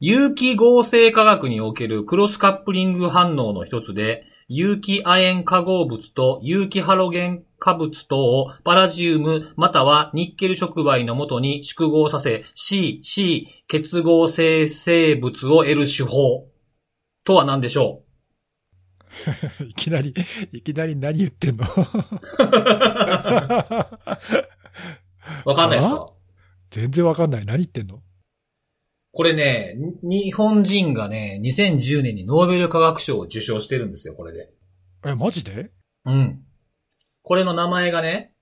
[0.00, 16.46] 有機合成化学におけるクロスカップリング反応の一つで、有機亜鉛化合物と有機ハロゲン化物等をパラジウムまたはニッケル触媒のもとに縮合させ C、C 結合生成物を得る手法。
[17.24, 18.02] とは何でしょ
[19.66, 20.14] いきなり、
[20.52, 21.64] いきなり何言ってんの？
[21.66, 21.68] う
[25.44, 26.06] わかんないですか？
[26.70, 27.44] 全然わかんない。
[27.44, 28.00] 何言ってんの？
[29.12, 34.50] これね、に日本人がね、2010年にノーベル化学賞を受賞してるんですよ、これで。
[35.04, 35.70] え、マジで？
[36.04, 36.42] うん。
[37.22, 38.32] これの名前がね、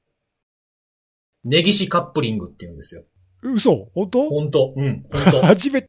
[1.44, 3.04] ネギシカップリングって言うんですよ。
[3.42, 3.88] 嘘？
[3.94, 4.28] 本当？
[4.28, 4.74] ほんと。
[4.76, 5.40] うん、ほんと。
[5.46, 5.88] 初めて、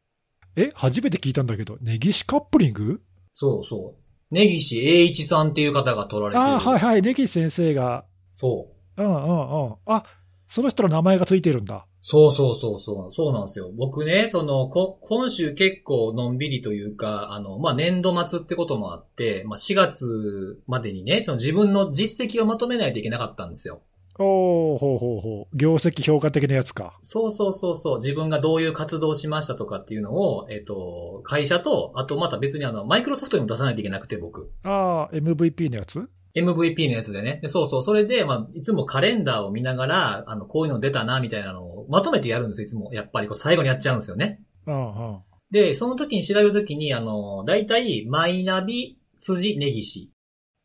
[0.55, 3.02] え初めて聞いたんだけど、ネギシカップリング？
[3.34, 4.04] そうそう。
[4.30, 6.44] ネギシ栄一さんっていう方が取られてる。
[6.44, 7.02] ああ、はいはい。
[7.02, 9.04] ネギシ先生が、そう。
[9.04, 9.76] うんうんうん。
[9.85, 10.04] あ、
[10.48, 11.87] その人の名前がついてるんだ。
[12.01, 13.11] そうそうそうそう。
[13.11, 13.69] そうなんですよ。
[13.75, 23.81] 僕ね、その、こ、今週結構のんびりというか、あの、まあ、年度末ってこともあって、まあ、4月までにね、その自分の実績をまとめないといけなかったんですよ。
[24.20, 25.57] おー、ほうほうほう。
[25.57, 26.98] 業績評価的なやつか。
[27.04, 27.98] そうそうそうそう。
[27.98, 34.51] 自分がどういう活動をしましたとかっていうのを、えっ、と、会社と、あとまた別にあの、マイクロソフトにも出さないといけなくて、僕。
[34.65, 36.09] ああ、MVP のやつ？
[36.41, 37.40] MVP のやつでね。
[37.41, 37.84] でそうそう。
[37.84, 42.94] それで、まあ、いつもカレンダーを見ながら、あの、こういうの出たな、みたいなのをまとめてやるんですよ、いつも。
[42.94, 44.41] やっぱりこう、最後にやっちゃうんですよね。
[44.66, 45.20] うんうん。
[45.52, 50.12] で、その時に調べる時に、あの、だいたい、マイナビ、辻根岸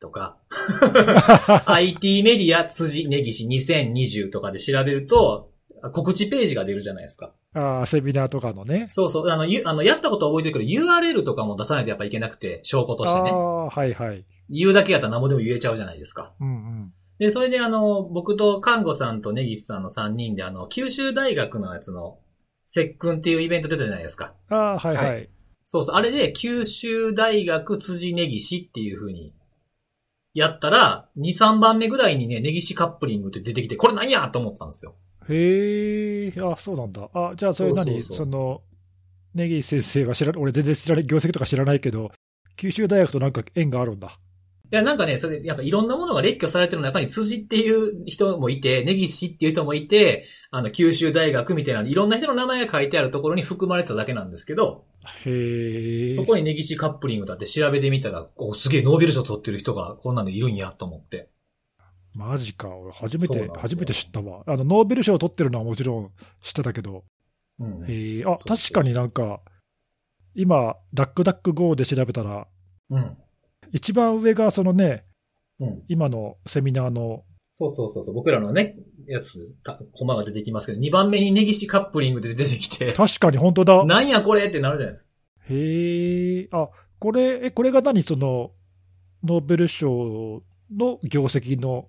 [0.01, 0.39] とか、
[1.67, 5.52] IT メディア、辻根岸2020とかで調べると、
[5.91, 7.33] 告知ページが出るじゃないですか。
[7.55, 8.85] ああ、セミナーとかのね。
[8.89, 9.31] そうそう。
[9.31, 13.31] あの、ゆあの、やったことは覚えてるけど、URL とかも出さないとやっぱいけなくて、証拠としてね。
[13.31, 14.25] ああ、はいはい。
[14.49, 16.33] 言うだけやったら何もでも言えちゃうじゃないですか。
[16.41, 16.93] うんうん。
[17.19, 22.19] で、それであの、僕と看護さんと根岸さんの3人であの、九州大学のやつの、
[22.69, 24.35] 接訓っていうイベント出たじゃないですか。
[24.49, 25.21] ああ、はいはい。
[25.21, 25.27] は
[25.65, 25.97] そうそう。
[25.97, 29.35] あれで、九州大学辻根岸っていう風に、
[30.35, 34.95] やったら、2、3番目ぐらいにね、根岸カップリングって出てきて、これ何やと思ったんですよ。
[35.29, 37.09] へえ、あ、そうなんだ。
[37.15, 38.01] あ、じゃあそれ何？
[38.03, 38.63] そうその、
[39.35, 42.11] ネギ先生が知ら、俺全然知らない、業績とか知らないけど、
[42.57, 44.19] 九州大学となんか縁があるんだ。
[44.71, 54.87] いや、なんかね、それ、なんかいろんなものが列挙されてる中に辻っていう人もいて、根岸っていう人もいて、あの、九州大学みたいな、いろんな人の名前が書いてあるところに含まれてただけなんですけど、
[55.27, 56.15] へえ。
[56.15, 61.29] そこに根岸カップリングだって調べてみたら、お、すげえノーベル賞取ってる人がこんなんでいるんやと思って。
[62.15, 62.69] マジか。
[62.77, 64.43] 俺初めて初めて知ったわ。
[64.47, 66.11] あの、ノーベル賞を取ってるのはもちろん
[66.43, 67.05] 知ってたけど、
[67.59, 67.85] うん。
[67.91, 69.41] へえ、あ、そうそう確かになんか、
[70.35, 72.47] 今、ダックダック GO で調べたら、
[72.91, 73.17] うん。
[73.73, 75.05] 一番上がそのね、
[75.61, 75.83] うん。
[75.89, 77.25] 今のセミナーの、
[77.55, 78.15] そうそうそうそう。
[78.15, 83.85] 僕らのね、やつ、たコマが出てきますけど、2番目に根岸カップリングで出てきて、確かに本当だ。
[83.85, 85.11] なんやこれってなるじゃないですか。
[85.51, 86.69] へえ、あ、
[86.99, 88.53] これ、え、これが何その、
[89.23, 90.43] ノーベル賞
[90.75, 91.89] の業績の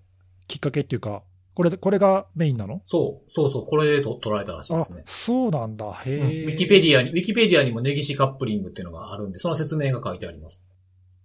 [0.53, 1.23] きっかけっていうか、
[1.55, 2.81] これ、これがメインなの？
[2.85, 5.91] そう、そうそう、これでと取られたらしいあですね。、そうなんだ。
[6.05, 6.43] へうんえ。
[6.45, 10.63] ウィキペディアに、ウィキペディアにも根岸カップリングっていうのがあるんで、その説明が書いてあります。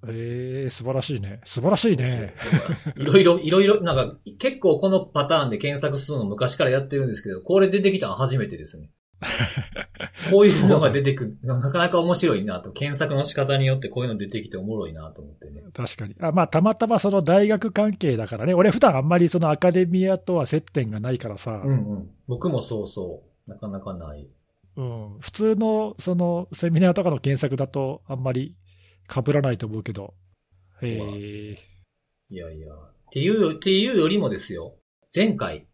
[0.07, 1.41] ええ、素晴らしいね。
[1.45, 2.35] 素晴らしいね。
[2.97, 8.91] いろいろ、 いろいろ、なんか、結構このパターンで検索するの昔からやってるんですけど、これ出てきたのは初めてですね。
[10.31, 12.71] こういうのが出てくる、なかなか面白いなと。
[12.71, 15.65] 検索の仕方によってこういうの出てきておもろいなと思ってね。
[15.73, 16.15] 確かに。
[16.21, 18.55] あまあ、たまたまその大学関係だからね。
[18.55, 22.11] 俺普段あんまりそのアカデミアとは接点がないからさ、うんうん。
[22.27, 23.51] 僕もそうそう。
[23.51, 24.29] なかなかない。
[24.77, 28.55] うん、普通のそのセミナーとかの検索だとあんまり
[29.09, 30.15] 被らないと思うけど。
[30.81, 31.59] そうなんですよへえ。
[32.31, 32.73] いやいや。
[32.75, 34.77] っていう、っていうよりもですよ。
[35.15, 35.67] 前回、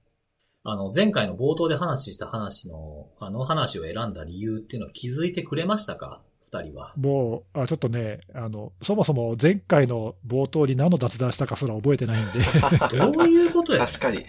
[0.67, 6.23] あの、前回の冒頭で話した話の、あの話を選んだ理由っていうのは気づいてくれましたか？
[6.51, 6.95] 二人は。
[6.97, 12.41] もう、あちょっとねあの、そもそも前回の冒頭に何の雑談したかすら覚えてないんで、
[12.99, 13.85] どういうことや？
[13.87, 14.25] 確かに。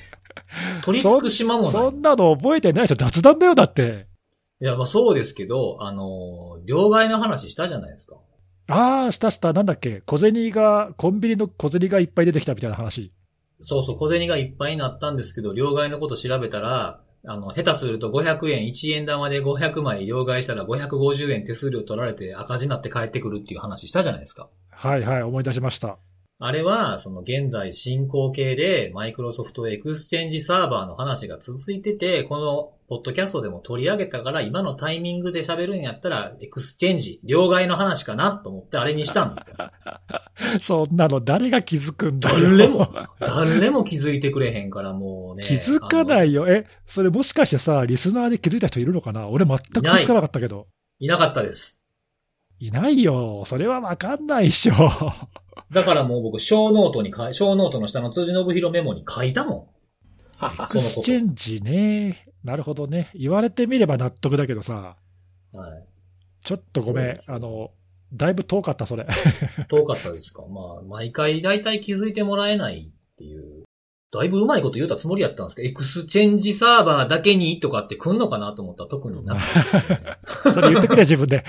[0.83, 1.71] 取り付く島もない。
[1.71, 4.07] そんなの覚えてないでしょ、雑談だよ、だって。
[4.59, 8.17] いや、まあそうですけど、あの、両替の話したじゃないですか。
[8.67, 13.13] ああ、したした、なんだっけ、小銭が、コンビニの小銭がいっぱい出てきたみたいな話。
[13.61, 24.47] そうそう、小銭がいっぱいになったんですけど、両替のこと調べたら、あの、下手すると500円、1円玉で500枚両替したら550円手数料取られて赤字になって帰ってくるっていう話したじゃないですか。
[24.69, 25.97] はいはい、思い出しました。
[26.37, 39.55] あれは、その現在進行形で Microsoft Exchange Server の話が続いてて、このポッドキャストでも取り上げたから今のタイミングで喋るんやったらエクスチェンジ、両替の話かなと思ってあれにしたんですよ。
[40.59, 42.35] そんなの誰が気づくんだよ。
[42.57, 42.89] 誰も、
[43.19, 45.43] 誰も気づいてくれへんからもうね。。
[45.45, 46.49] 気づかないいよ。
[46.49, 49.29] え、それもしかしてさ、リスナーで気づいた人いるのかな？
[49.29, 50.67] 俺全く気づかなかったけど。
[50.99, 51.79] いなかったです。
[52.59, 53.43] いないよ。
[53.45, 54.73] それはわかんないっしょ。
[55.71, 59.73] だからもう僕、ショーノートに書い、ショーノートの下の辻信弘メモに書いたも
[60.37, 62.27] はは エクスチェンジね。
[62.43, 63.09] なるほどね。
[63.15, 64.97] 言われてみれば納得だけどさ、
[65.53, 65.57] ん。
[65.57, 65.85] はい。
[66.43, 67.19] ちょっとごめん。
[67.25, 67.71] あの、
[68.13, 69.05] だいぶ遠かった、それ。
[69.67, 70.43] 遠かったですか。
[70.43, 73.63] まあ、毎回大体気づいてもらえないっていう。
[74.11, 79.99] だいぶうまいこと言うたつもりやったんですけど、エクスチェンジサーバーだけにとかって来んのかなと思ったら特になかったですね。
[80.53, 81.43] それ言ってくれ、自分で。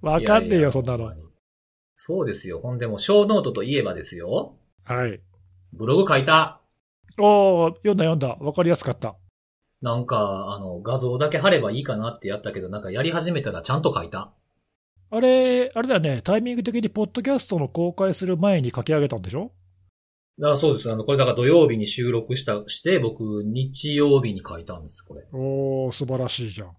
[0.00, 1.12] わかんねえよ、そんなの
[2.06, 2.60] そうですよ。
[2.60, 4.56] ほんでも、ショーノートといえばですよ。
[4.84, 5.22] はい。
[5.72, 6.60] ブログ書いた。
[7.18, 8.36] おー、読んだ読んだ。
[8.44, 9.16] わかりやすかった。
[9.80, 14.34] なんか、あの、画像だけ貼ればいいかなってやったけど、なんかやり始めたらちゃんと書いた。
[15.10, 19.52] あれ、あれだよね、タイミング的にポッドキャストの公開する前に書き上げたんでしょ？
[20.38, 20.92] だからそうです。
[20.92, 25.26] あの、これだから土曜日に収録した、して、僕、日曜日に書いたんです、これ。
[25.32, 26.76] おー、素晴らしいじゃん。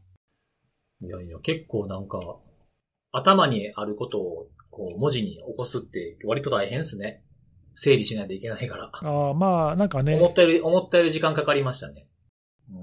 [1.02, 2.20] いやいや、結構なんか、
[3.12, 7.24] 頭にあることを、こう、文字に起こすって、割と大変ですね。
[7.74, 8.92] 整理しないといけないから。
[8.94, 12.08] あーまあ、なんか思ねっ、たより、思ったより時間かかりましたね。
[12.70, 12.78] うん。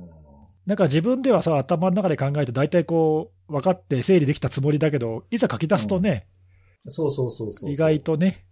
[0.66, 6.28] なんか自分ではさ、頭の中で考えて大体こう、分かって整理できたつもりだけど、いざ書き出すとね、
[6.88, 7.70] そうそうそうそう。
[7.70, 8.46] 意外とね、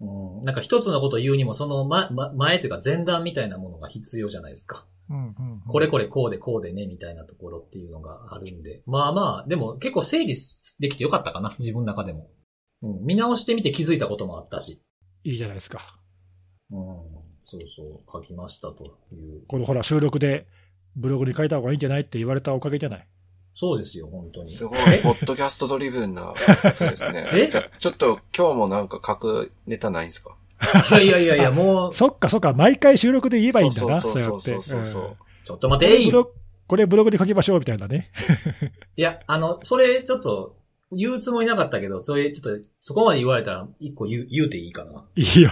[0.00, 0.42] うん。
[0.42, 4.86] なんか一つのことを言うにも、その、ま、ま、前というか前段みたいなものが必要じゃないですか。
[5.10, 8.82] うんうんうんこれこれこうでこうでね、みたいなところっていうのがあるんで。
[8.86, 10.34] まあまあ、でも結構整理
[10.78, 12.28] できてよかったかな、自分の中でも。
[12.84, 13.04] うん。
[13.04, 14.80] 見直してみて気づいたこともあったし。
[15.24, 15.98] いいじゃないですか。
[16.70, 16.78] うん。
[17.42, 19.42] そうそう、書きましたという。
[19.48, 20.46] このほら、収録で
[20.96, 23.02] ブログに書いた方がいいんじゃないって言われたおかげじゃない？
[23.54, 24.50] そうですよ、本当に。
[24.52, 26.34] すごい、ポッドキャストドリブンなこ
[26.76, 27.28] とですね。
[27.32, 27.48] え
[27.78, 30.36] ちょっと今日もなんか書くネタないんですか？
[30.90, 36.28] いやいやいやいや、もう、 そっかそっか、毎回収録で言えばいいんだな、そうそうそうちょっと待こて
[36.66, 38.10] これブログに書きましょうみたいなね。
[38.96, 40.56] いや、あの、それちょっと、
[40.94, 45.04] 言うつもりなかったけど、それちょっと、そこまで言われたら、一個言う、言うていいかな。
[45.16, 45.50] いいよ。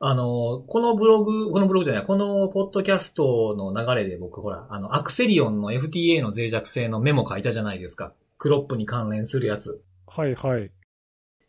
[0.00, 8.12] あの、このブログ、このブログじゃない、このポッドキャストの流れで僕、ほら、あの、アクセリオンの FTA の脆弱性のメモ書いたじゃないですか。
[8.36, 9.82] クロップに関連するやつ。
[10.06, 10.70] はいはい。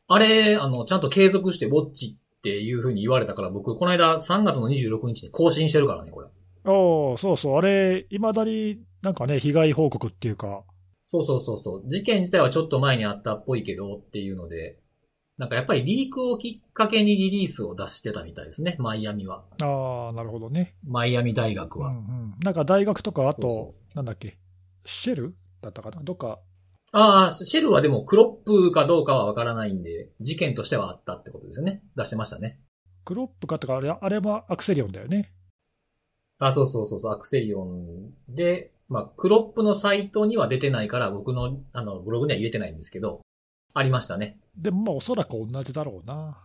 [0.08, 6.28] あれ、あの、ちゃんと継続してウォッチっていう風に言われたから、僕、この間3月の26日に更新してるからね、これ。
[6.66, 10.64] おーそうそう、あれ、いまだになんかね、被害報告っていうか、
[11.06, 11.84] そうそうそうそう。
[11.88, 14.80] 事件自体はちょっと前にあったっぽいけどっていうので、
[15.38, 19.44] なんかやっぱりリークをきっかけにリリースを出してたみたいですね、マイアミは。
[19.62, 20.78] ああ、なるほどね。
[20.88, 21.90] マイアミ大学は。
[21.90, 22.36] うんうん。
[22.42, 24.38] なんか大学とか、あと、そうなんだっけ、
[24.86, 26.02] シェルだったかな？
[26.02, 26.40] どっか、
[26.92, 31.84] ああ、シェルはでもクロップかどうかはわからないんで、事件としてはあったってことですよね。
[31.98, 32.62] 出してましたね。
[33.04, 35.34] クロップかとか、あれあれはアクセリオンだよね。
[36.40, 43.22] あ、そうそうそうそう、アクセリオンで、まあ、クロップのサイトには出てないから、僕の、あの、ブログには入れてないんですけど、
[43.74, 44.40] ありましたね。
[44.56, 46.38] でもまあおそらく同じだろうな。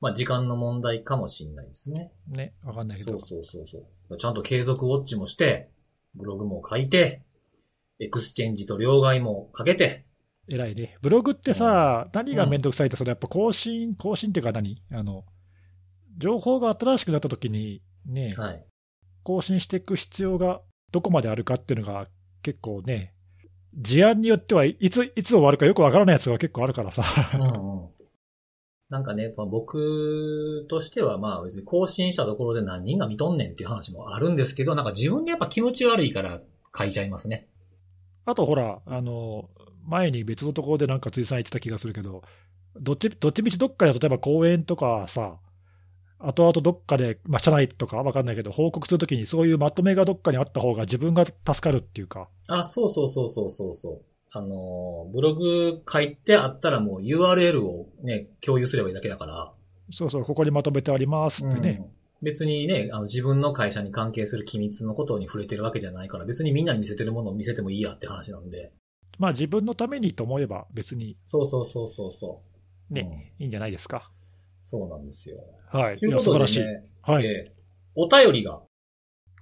[0.00, 2.12] まあ、時間の問題かもしれないですね。
[2.28, 3.18] ね、わかんないけど。
[3.18, 4.18] そうそうそうそう。
[4.18, 5.70] ちゃんと継続ウォッチもして、
[6.14, 7.22] ブログも書いて、
[7.98, 10.04] エクスチェンジと両替もかけて、
[10.48, 10.98] 偉いね。
[11.02, 14.82] ブログってさ、何がめんどくさいって、それやっぱ更新、更新っていうか何？
[14.90, 15.24] あの、
[16.18, 18.64] 情報が新しくなった時に、ね、はい。
[19.22, 20.60] 更新していく必要が
[20.92, 22.06] どこまであるかっていうのが
[22.42, 23.14] 結構ね、
[23.74, 27.04] 事案によってはいつ、いつ終わるかよくわからないやつが結構あるからさ。
[27.34, 27.88] うんうん。
[28.90, 36.42] なんかね、まあ、僕としてはまあ別に更新したところで何人が見とんねんっていう話もあるんですけど、なんか自分でやっぱ気持ち悪いから
[36.76, 37.48] 書いちゃいますね。
[38.26, 39.48] あとほら、あの、
[39.86, 42.22] 前に別のところでなんか辻さん言ってた気がするけど、
[42.78, 45.38] どっち、どっちみちどっかで例えば公園とかさ、
[46.24, 54.00] 後々どっかで、まあ、社内とかわかんないけど、報告するときにそういうまとめがどっかにあった方が自分が助かるっていうか、あ、そうそうそうそうそうそう。
[54.34, 59.52] あのー、ブログ書いてあったらもう URL をね、共有すればいいだけだから、
[59.90, 61.78] そうそう、ここにまとめてありますってね。
[61.80, 68.72] うん別にね、あの自分の会社に関係する機密のことに触れてるわけじじゃないから、別にみんなに見せてるものを見せてもいいやって話なんで。
[69.18, 72.40] まあ自分のためにと思えば別にそうそうそうそうそ
[72.90, 72.94] う。
[72.94, 74.10] ね、うんいいんじゃないですか。
[74.72, 75.36] そうなんですよ。
[75.70, 75.98] はい。
[75.98, 76.60] といういや、素晴らしい。
[76.60, 77.26] ことでね、はい。
[77.26, 77.52] ええ
[77.94, 78.62] お便りが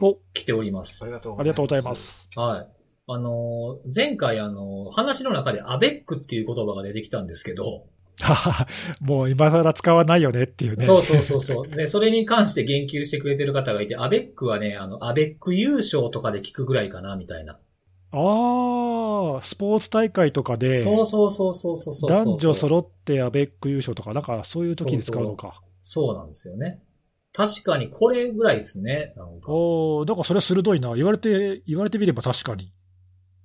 [0.00, 1.06] お、来ておりますあ。
[1.06, 1.94] りがとうありがとうございま。
[1.94, 2.28] す。
[2.34, 2.68] はい。
[3.06, 7.84] あのー前回あのー話の中でアベックっていう言葉が出てきたんですけど、
[8.20, 8.68] は は
[9.00, 10.84] もう今更使わないよねっていうね。
[10.84, 11.68] そうそうそうそう。
[11.68, 17.58] で、それに関して言及してくれてる方がいて、アベックはね、あの、アベック優勝とかで聞くぐらいかな、みたいな。
[18.12, 22.10] ああ、スポーツ大会とかで、そうそうそうそうそうそう。
[22.10, 25.62] 男女揃ってアベック優勝とか、なんかそういう時に使うのか。
[25.82, 26.82] そうなんですよね。
[27.32, 29.14] 確かにこれぐらいですね。
[29.16, 30.96] なんかおおだからそれ鋭いな。
[30.96, 32.72] 言われて、言われてみれば確かに。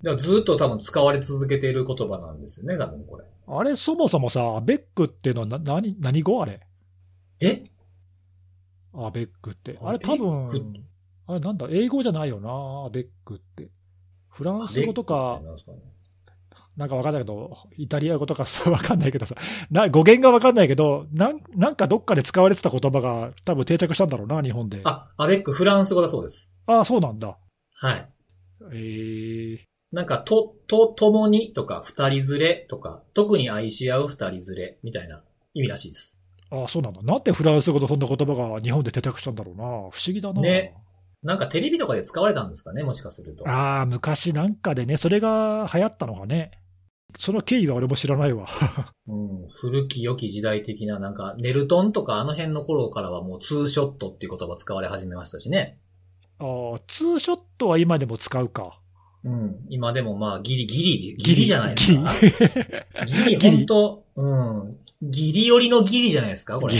[0.01, 3.25] だからずっと多分使われ続けている言葉なんですよね、多分これ。
[3.47, 6.41] あれ、そもそもさ、アベックっていうのはな何何語？
[6.41, 6.61] あれ
[7.39, 7.65] え？
[8.93, 9.77] アベックって。
[9.81, 10.49] あれ多分、
[11.27, 13.69] あれなんだ、英語じゃないよな、アベックって。
[14.35, 15.41] フランス語とか、
[16.75, 19.35] なんかわかんないけど、イタリア語とかさ、わかんないけどさ、
[19.71, 24.81] な語源がわかんないけどなん、なんかどっかで使われてた言葉が多分定着したんだろうな、日本で。
[24.83, 26.49] ああ、アベックフランス語だそうです。
[26.67, 27.37] あ、そうなんだ。
[27.75, 28.09] はい。
[28.73, 29.59] えー、
[29.93, 35.23] なんか、と、と、共にとか、二人連れとか、特に愛し合う二人連れみたいな
[35.53, 36.19] 意味らしいです。
[36.51, 37.01] あそうなんだ。
[37.01, 39.63] なんでフランス語でそんな言葉が日本で定着したんだろうな。
[39.63, 40.41] 不思議だな。
[40.41, 40.75] ね
[41.25, 43.49] なんかテレビとかで使われたんですかね、もしかすると。
[43.49, 46.51] ああ、昔なんかでね、それが流行ったのがね。
[47.17, 48.45] その経緯は俺も知らないわ。
[49.07, 55.79] うん、古き良き時代的な、なんか、ネルトンとかあの辺の頃からはもうツーショットっていう言葉使われ始めましたしね。
[56.39, 56.43] あ
[56.75, 58.79] あ、ツーショットは今でも使うか。
[59.23, 59.65] うん。
[59.69, 62.13] 今でもまあ、ギリギリで、ギリじゃないですか？
[63.07, 64.77] ギギリ、ギリ本当うん。
[65.01, 66.79] ギリ寄りのギリじゃないですか、これリ。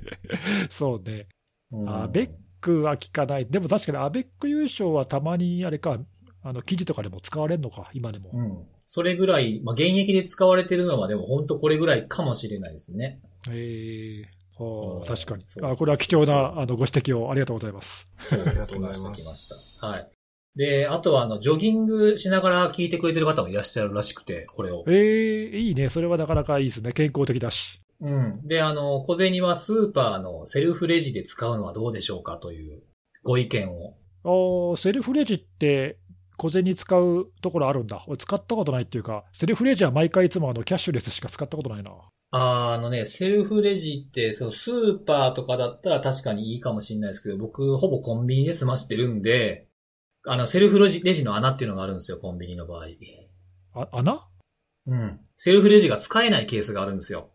[0.70, 1.26] そうね。
[1.72, 2.30] うんアベッ
[2.64, 3.46] クは聞かない。
[3.46, 5.98] でも確かにアベック優勝はたまにあれか、
[6.42, 8.30] あの記事とかでも使われるのか、今でも。
[8.32, 8.66] うん。
[8.86, 13.20] それぐらい、まあ、現役で使われてるのはでも本当これぐらいかもしれないですね。
[13.50, 15.76] ええはうんあ、確かにあ。
[15.76, 18.08] これは貴重なあのご指摘をありがとうございます。
[18.18, 19.84] そう、ありがとうございます。
[19.84, 20.08] はい。
[20.56, 24.84] で、あとはあの、ジョギングしながら聞いてくれてる方もいらっしゃるらしくて、これを。
[24.86, 25.88] ええいいね。
[25.88, 26.92] それはなかなかいいですね。
[26.92, 27.80] 健康的だし。
[28.00, 28.40] うん。
[28.46, 32.82] で、あの、小銭はスーパーのセルフレジで使うのはどうでしょうかという
[33.22, 33.96] ご意見を。
[34.24, 35.98] あーセルフレジって
[36.36, 38.04] 小銭使うところあるんだ。
[38.08, 41.92] 俺使ったことないっていうか、セルフレジは毎回いつもあのキャッシュレスしか使ったことないな。
[42.30, 49.68] あーあのね、セルフレジって、そのスーパーとかだったら確かにいいかもしれないですけど、僕、ほぼコンビニで済ましてるんで、
[50.26, 52.86] あの、セルフレジレジの穴っていうのがあるんですよ、コンビニの場合。
[53.74, 54.26] あ、穴？
[54.86, 55.20] うん。
[55.36, 57.30] セルフレジが使えないケースがあるんですよ。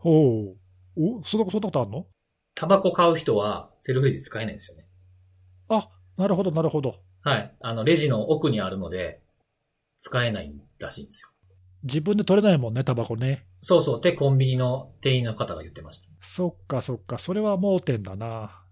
[0.00, 0.56] ほ
[0.96, 1.18] う。
[1.20, 2.06] おそんなそんなことあるの？
[2.54, 4.86] タバコ買う人は、セルフレジ使えないんですよね。
[5.68, 6.96] あ、なるほど、なるほど。
[7.22, 7.54] はい。
[7.60, 9.20] あの、レジの奥にあるので、
[9.98, 11.28] 使えないらしいんですよ。
[11.84, 13.46] 自分で取れないもんね、タバコね。
[13.62, 13.98] そうそう。
[13.98, 16.10] ってコンビニの店員の方が言ってました。
[16.20, 18.64] そっかそっか、それは盲点だな。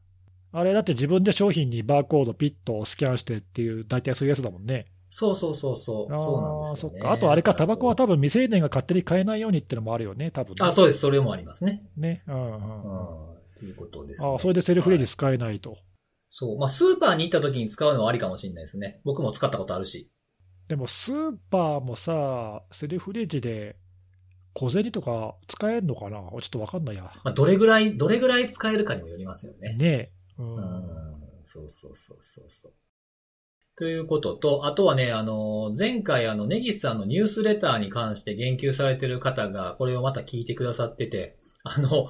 [0.51, 4.87] あれだって自分で商品にバーコードピッとスキャンしてっていう、大体そういうやつだもんね。
[5.11, 6.17] そうそうそうそう。
[6.17, 6.99] そうなんですよ、ね。
[6.99, 7.13] そっか。
[7.13, 10.57] あとあれか、タバコは多多分未成年が勝手に買えないようにってのもあるよね、多分ね。
[10.61, 11.01] あ、そうです。
[11.01, 11.89] それもありますね。
[11.97, 12.23] ね。
[12.27, 12.57] うんうんううん。
[12.57, 13.39] ん。
[13.57, 14.35] ということです、ね。
[14.35, 15.79] あそれでセルフレジはい使えないと。
[16.31, 16.59] そう。
[16.59, 19.01] まあ、スーパーに行った時に使うのはありかもしれないですね。
[19.05, 20.11] 僕も使ったことあるし。
[20.69, 23.77] でもスーパーもさ、セルフレジで
[24.53, 26.19] 小銭とか使えるのかな？
[26.19, 27.05] ちょっとわかんないや。
[27.25, 29.77] まあ、どれぐらい、どれぐらい使えるかにもよりますよね。
[29.77, 30.13] ねえ。
[30.39, 30.89] ううんん。
[31.47, 32.73] そうそうそうそうそう。
[33.79, 42.09] ということと、あとはね、あの、前回あの、ネギスさんのニュースレターに関して言及されてる方が、これをまた聞いてくださってて、あの、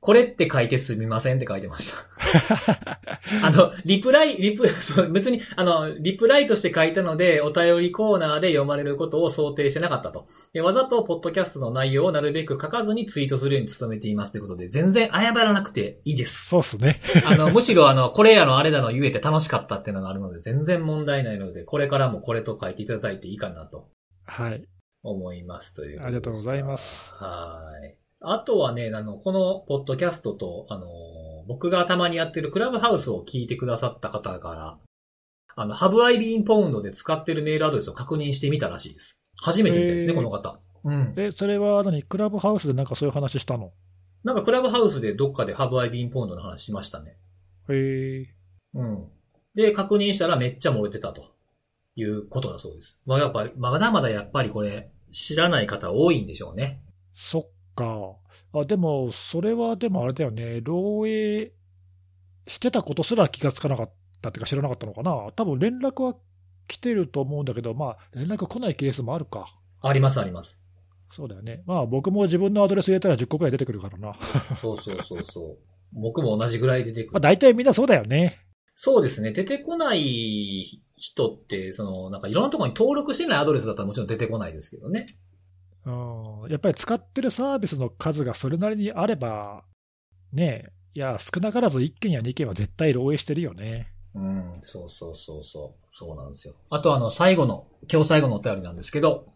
[0.00, 1.98] これって書いてすみませんって書いてました。
[3.42, 10.26] あの、リプライ、リプ、 そう、別に、あの、リプライとして書いたので、お便りコーナーで読まれることを想定してなかったと。
[10.52, 16.46] でわざと、ポッドキャストの内容をなるべく書かずにツイートするように努めていますということで、全然謝らなくていいです。
[16.46, 17.00] そうっすね。
[17.26, 23.88] あの、むしろあの、これやのあれだの言えて楽しかったっていうのがあるので、全然問題ないので、これからもこれと書いていただいていいかなと
[24.26, 24.64] はい。
[25.02, 26.06] 思いますということでした。
[26.06, 28.07] ありがとうございますはい。
[28.20, 30.86] あとはね、あの、このポッドキャストと、あの、
[31.46, 34.78] 僕がたまにやってるクラブハウスを聞いてくださった方から、
[35.54, 39.20] あの、Have I been pound で使ってるメールアドレスを確認してみたらしいです。
[39.40, 40.58] 初めてみたいですね、この方。
[40.84, 41.14] うん。
[41.16, 42.02] え、それは何？
[42.02, 43.72] クラブハウスでなんかそういう話したの？
[44.24, 47.16] なんかクラブハウスでどっかで Have I been pound の話しましたね。
[47.68, 48.34] へえ。
[48.74, 49.08] うん。
[49.54, 51.32] で、確認したらめっちゃ漏れてたと
[51.96, 52.98] いうことだそうです。
[53.06, 56.82] まあやっぱ、まだまだやっぱりこれ、知らない方多いんでしょうね。
[57.14, 57.48] そっ
[57.78, 58.16] か。
[58.52, 60.58] あ、でも、それはでもあれだよね。
[60.58, 61.50] 漏洩
[62.48, 65.30] してたことすら気がつかなかったっていうか知らなかったのかな。
[65.36, 66.14] 多分連絡は
[66.66, 69.46] 来てると思うんだけど、まあ、連絡来ないケースもあるか。
[69.80, 70.60] ありますあります。
[71.10, 71.62] そうだよね。
[71.66, 74.08] まあ、僕も自分のアドレス入れたら10個くらい出てくるからな。
[74.48, 75.58] まそうそうそうそう。
[75.92, 77.20] 僕も同じぐらい出てくあ、る。
[77.20, 78.38] 大体みんなそうだよね。
[78.74, 79.32] そうですね。
[79.32, 85.06] 出てこない人って、その、なんかいろんなところに登録してないアドレスだったらもちろん出てこないですけどね。
[85.88, 86.50] うん。
[86.50, 89.64] やっぱり使ってるサービスの数がそれなりにあれば、
[90.32, 93.92] ねえ、いや、少なからず1件や2件は絶対漏洩してるよね。
[94.14, 95.86] うん、そうそうそうそう。
[95.90, 96.54] そうなんですよ。
[96.70, 99.26] あとあの、最後の、今日最後のお便りなんですけど、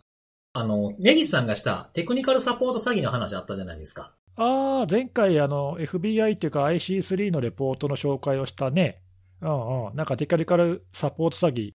[0.53, 4.13] あの、ネギスさんがしたテクニカルサポート詐欺の話あったじゃないですか。
[4.37, 9.03] ああ、前回あの、FBI っていうか IC3 のレポートの紹介をしたね。
[9.41, 9.97] うんうん。
[9.97, 11.73] なんかテクニカルサポート詐欺、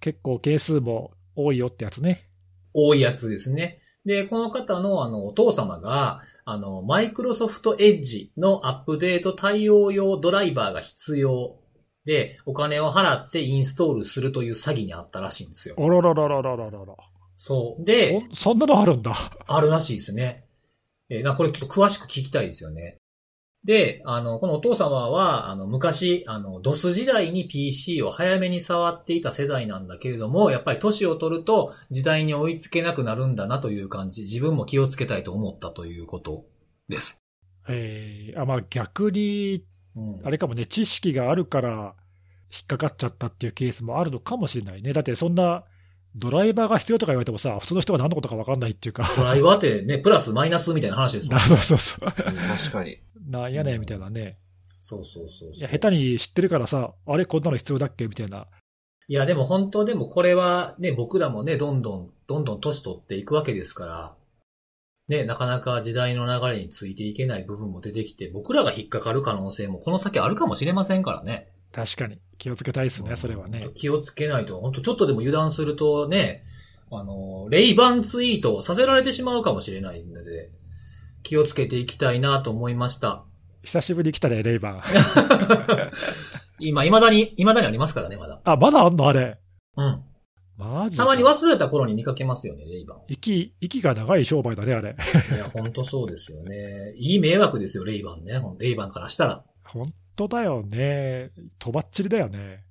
[0.00, 2.28] 結構件数も多いよってやつね。
[2.72, 3.80] 多いやつですね。
[4.06, 11.56] で、この方のあの、お父様が、あの、マイクロソフトエッジのアップデート対応用ドライバーが必要
[12.04, 15.74] で、お金を払ってインストールするという詐欺にあったらしいんですよ。
[15.76, 16.94] あらららららららら。
[17.36, 17.84] そう。
[17.84, 19.14] で、そ、そんなのあるんだ。
[19.46, 20.44] あるらしいですね。
[21.08, 22.98] えーなこれちょっと詳しく聞きたいですよね。
[23.66, 36.46] で、あの、このお父様は、あの、昔、あの、DOS 時代に PC を早めに触っていた世代なんだけれども、やっぱり年を取ると時代に追いつけなくなるんだなという感じ、自分も気をつけたいと思ったということ
[36.88, 37.20] です。
[37.68, 39.64] えー、あ、まあ逆に、
[39.96, 41.96] うん、あれかもね、知識があるから
[42.52, 44.92] 引っかかっちゃったっていうケースもあるのかもしれないね。
[44.92, 45.64] だってそんな、
[46.14, 49.10] ドライバーが必要とか言われてもさ、普通の人が何のことか分かんないっていうか。
[49.16, 52.00] ドライバーってね、プラスマイナスみたいな話ですもんな そうそうそう。
[52.06, 52.98] 確かに。
[53.26, 54.38] なんやねんみたいなね。
[54.80, 58.06] そうそうそうそういや、下手に知ってるからさ、あれこんなの必要だっけ？
[58.06, 58.46] みたいな。
[59.08, 64.14] いや、でも本当でもこれはね、僕らもね、どんどん、どんどん年取っていくわけですから、
[65.08, 71.52] ね、なかなか時代の流れについていけない部分も出てきて、僕らが引っかかる可能性もこの先あるかもしれませんからね。
[71.72, 72.18] 確かに。
[72.38, 73.70] 気をつけたいですね、それはね。
[73.74, 76.42] 気をつけないと、本当ちょっとでも油断するとね、
[76.90, 80.50] あの、レイバンツイートをさせられてしまうかもしれないので、
[81.26, 83.24] 気をつけていきたいなと思いました。
[83.62, 84.82] 久しぶりに来たね、レイバン。
[86.60, 88.40] 今、未だに、未だにありますからね、まだ。
[88.44, 89.38] あ、まだあんのあれ？
[89.76, 90.02] うん。
[90.56, 92.98] マジかたまに忘れた頃に見かけますよね、レイバン。
[93.08, 94.96] 息、息が長い商売だね、あれ。
[95.34, 96.94] いや、本当そうですよね。
[96.96, 98.38] いい迷惑ですよ、レイバンね。
[98.38, 99.44] ほんレイバンからしたら。
[99.64, 101.30] 本当だよね。
[101.58, 102.65] とばっちりだよね。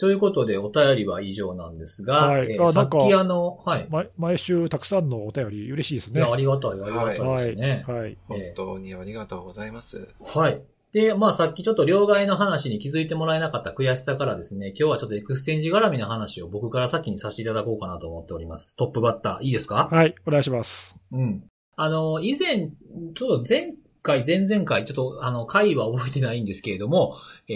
[0.00, 3.86] ということで、お便りは以上なんですが、はいえーさっきあの、はい。
[3.90, 6.20] ま、毎週たくさんのお便り嬉しいですね。
[6.20, 7.84] いや、ありがたい、ありがたいですね。
[7.86, 8.16] はい。
[8.26, 10.08] 本当にありがとうございます。
[10.34, 10.62] はい。
[10.92, 18.74] で、まあさっきちょっと両替の話に気づいてもらえなかった悔しさからですね、今日はちょっとエクスチェンジ絡みの話を僕から先にさせていただこうかなと思っております。
[18.76, 19.88] トップバッター、いいですか？
[19.92, 20.96] はい、お願いします。
[21.12, 21.44] うん。
[21.76, 22.70] あの、以前、
[23.14, 27.16] ちょっと前回、前々回、ちょっとあの、回は覚えてないんですけれども、
[27.48, 27.52] え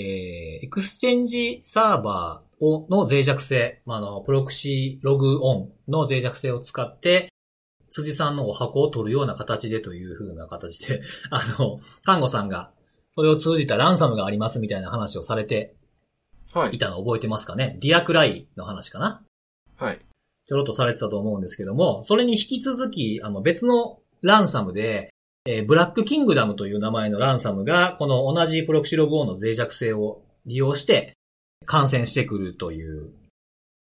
[0.63, 7.33] ー、エクスチェンジサーバーを、の脆弱性、まあ、あの、プロクシーログオンの脆弱性を使って、
[7.91, 12.73] 辻さんのおはこを取るような形でという風な形で、 あの、カンゴさんが、
[13.15, 15.77] それを通じたランサムがありますみたいな話をされて
[16.53, 16.79] はいい。
[16.79, 17.79] たのを覚えてますかね？
[17.81, 19.23] DearCry の話かな？
[19.77, 20.01] はい。
[20.47, 25.14] ちょろっとされてたと思うんですけども、それに引き続き、あの別のランサムで、
[25.47, 31.19] えーブラックキングダムという名前のランサムが、この同じプロクシログオンの脆弱性を利用して
[31.67, 33.11] 感染してくるという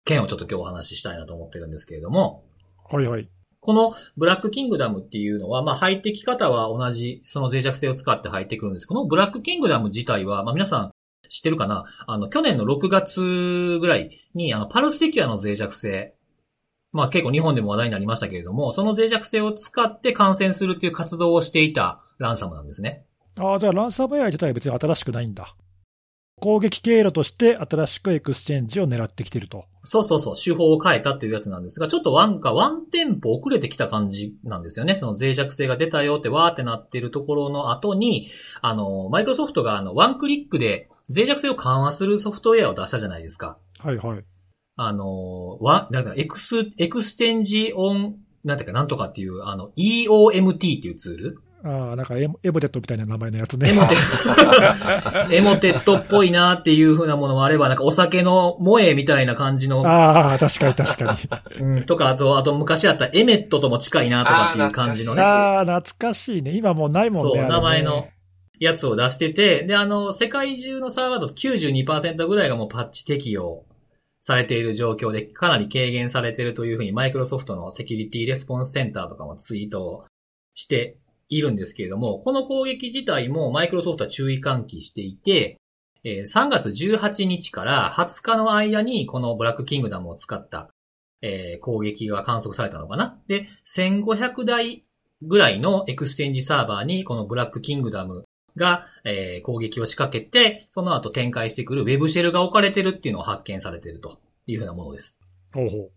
[0.05, 2.43] 件をちょっと今日お話ししたいなと思ってるんですけれども、
[2.91, 3.27] はいはい。
[3.61, 8.85] このブラックキングダムっていうのは、まあ入ってき方は同じ、その脆弱性を使って入ってくるんです。
[8.85, 10.91] このブラックキングダム自体は、まあ皆さん
[11.27, 11.85] 知ってるかな？
[12.05, 16.13] あの、去年の6月ぐらいに、あの、パルステキュアの脆弱性、
[16.91, 23.05] まあ結構日本でも話題になりましたけれども、その脆弱性を使って感染するっていう活動をしていたランサムなんですね。
[23.39, 25.55] ああ、じゃあランサムウェア自体は別に新しくないんだ。
[26.39, 29.65] 攻撃経路として新しくエクスチェンジを狙ってきてると。
[29.83, 34.95] そうそうそう、手法を変えたっていうやつなんですが、ちょっとワンか、ワンテンポ遅れてきた感じなんですよね。
[34.95, 38.27] その脆弱性が出たよってわーってなってるところの後に、
[38.61, 43.57] あの、マイクロソフトがあの、ワンクリックで脆弱性を緩和するソフトウェアを出したじゃないですか。
[43.79, 44.23] はいはい。
[44.81, 48.15] あの、わ、なんか、エクス、エクスチェンジオン、
[48.45, 51.41] なんていうか、なんとかっていう、あの、EOMT っていうツール？
[51.61, 53.71] ああ、なんかエモエモテットみたいな名前のやつね。
[53.71, 61.19] エモテット、 エモテットっぽいなっていう風なものもあれば、なんかお酒のモエみたいな感じの、ああ、確かに確か
[61.59, 61.59] に。
[61.59, 65.21] うん、とか、あと、あと昔あった EMET とも近いなとかっていう感じのね。
[65.21, 66.53] ああ、懐かしいね。
[66.55, 67.39] 今もうないもんね。
[67.41, 68.07] そう、名前の。
[68.61, 73.63] やつを出してて、で、あの、世界中のサーバーだと92%ぐらいがもうパッチ適用
[74.29, 80.05] されている状況で、かなり軽減されているというふうに、マイクロソフトのセキュリティレスポンスセンターとかもツイートを
[80.53, 80.97] して
[81.29, 85.57] いるんですけれども、この攻撃自体もマイクロソフトは注意喚起していて、
[86.05, 90.69] 3月18日から20日の間にこのブラックキングダムを使った、
[91.61, 93.19] 攻撃が観測されたのかな。
[93.27, 94.83] で、1500台
[95.23, 105.19] ぐらいのエクスチェンジサーバーにこのブラックキングダムが、えー攻撃を仕掛けて、その後展開してくるウェブシェルが置かれてるっていうのを発見されているというふうなものです。
[105.53, 105.91] ほうほう。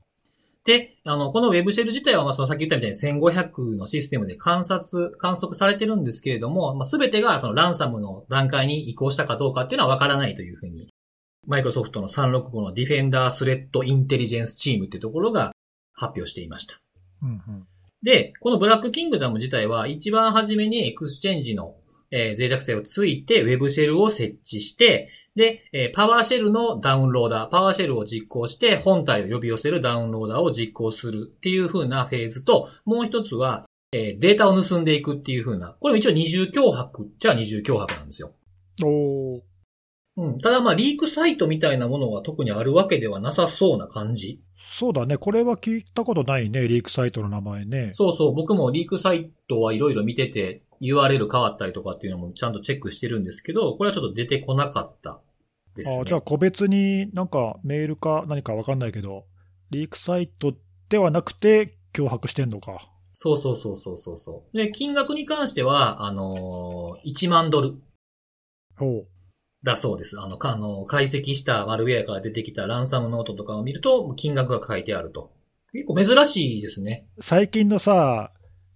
[0.64, 10.88] で、あの、このウェブシェル自体は、まあ、そのさっき言ったみたいに1500のシステムで観察、観測されてるんですけれども、まあ、全てがそのランサムの段階に移行したかどうかっていうのはわからないというふうに、
[11.48, 15.52] マイクロソフトの365のディフェンダースレッドインテリジェンスチームっていうところが
[15.92, 16.76] 発表していました。
[17.22, 17.66] うんうん。
[18.04, 21.74] で、このブラックキングダム自体は一番初めにエクスチェンジの、
[22.12, 38.32] えー脆弱性をついて Web シェルを設置して、で、えーパワーシェルのダウンローダー、パワーシェルを実行して本体を呼び寄せるダウンローダーを実行するっていう風なフェーズと、もう一つは、えーデータを盗んでいくっていう風な、これも一応二重脅迫っちゃ二重脅迫なんですよ。
[38.84, 39.40] おー
[40.16, 40.40] うん。
[40.40, 44.42] ただまあ、リークサイトみたいなものが特にあるわけではなさそうな感じ。
[44.78, 45.16] そうだね。
[45.16, 46.68] これは聞いたことないね。
[46.68, 47.90] リークサイトの名前ね。
[47.92, 55.20] そうそう、僕もリークサイトはいろいろ見てて、URL 変わったりとかっていうのもちゃんとチェックしてるんですけど、これはちょっと出てこなかった
[55.76, 56.00] ですね。
[56.00, 59.24] あじゃあ個別になんかメールか何かわかんないけど、
[59.70, 60.54] リークサイト
[60.88, 62.88] ではなくて脅迫してんのか。
[63.12, 64.56] そうそうそうそうそうそう。
[64.56, 67.76] で、金額に関しては、あのー1万ドル
[68.80, 69.06] おう
[69.62, 70.20] だそうです。
[70.20, 75.30] あの、かあの、解析したマルウェアから出てきたランサムノートとかを見ると、金額が書いてあると。
[75.72, 77.06] 結構珍しいですね。
[77.20, 78.32] 最近のさ、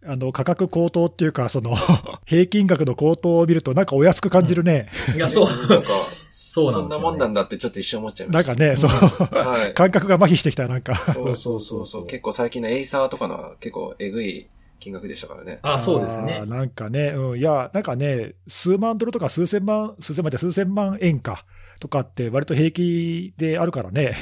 [0.08, 1.74] あの価格高騰っていうか、その
[2.26, 4.88] 平均額の高騰を見ると、なんかお安く感じるね。
[5.14, 5.68] いや、そう。
[5.68, 5.88] なんか、
[6.30, 8.54] そうなんですよねそんなもんなんだってちょっと一瞬思っちゃいました。
[8.54, 9.74] なんかね、そう、はい。
[9.74, 11.14] 感覚が麻痺してきた、なんか。
[11.14, 12.06] そうそうそうそう。
[12.06, 15.58] 結構最近のエイサーとかのは結構えぐい金額でしたからね。
[15.62, 16.44] あ、そうですね。
[16.46, 21.44] なんかね、うん、いや、なんかね、数万ドルとか数千万、数千万で数千万円か、
[21.80, 24.16] とかって割と平気であるからね。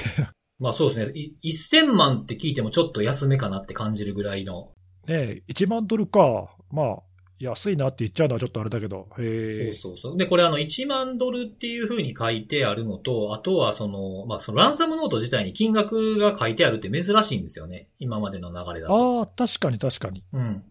[0.58, 1.20] まあそうですね。
[1.42, 4.70] い1000万って聞いてもちょっと安めかなって感じるぐらいの。
[5.06, 6.98] ね1万ドルか、まあ、
[7.38, 9.74] 安いなって言っちゃうのはちょっとあれだけど、へえ。
[9.74, 10.16] そうそうそう。
[10.16, 17.88] で、これあの、1万ドルっていう風に書いてあるのと、あとはその、まあそのランサムノート自体に金額が書いてあるって珍しいんですよね。
[17.98, 19.20] 今までの流れだと。
[19.20, 20.24] ああ、確かに確かに。
[20.32, 20.64] うん。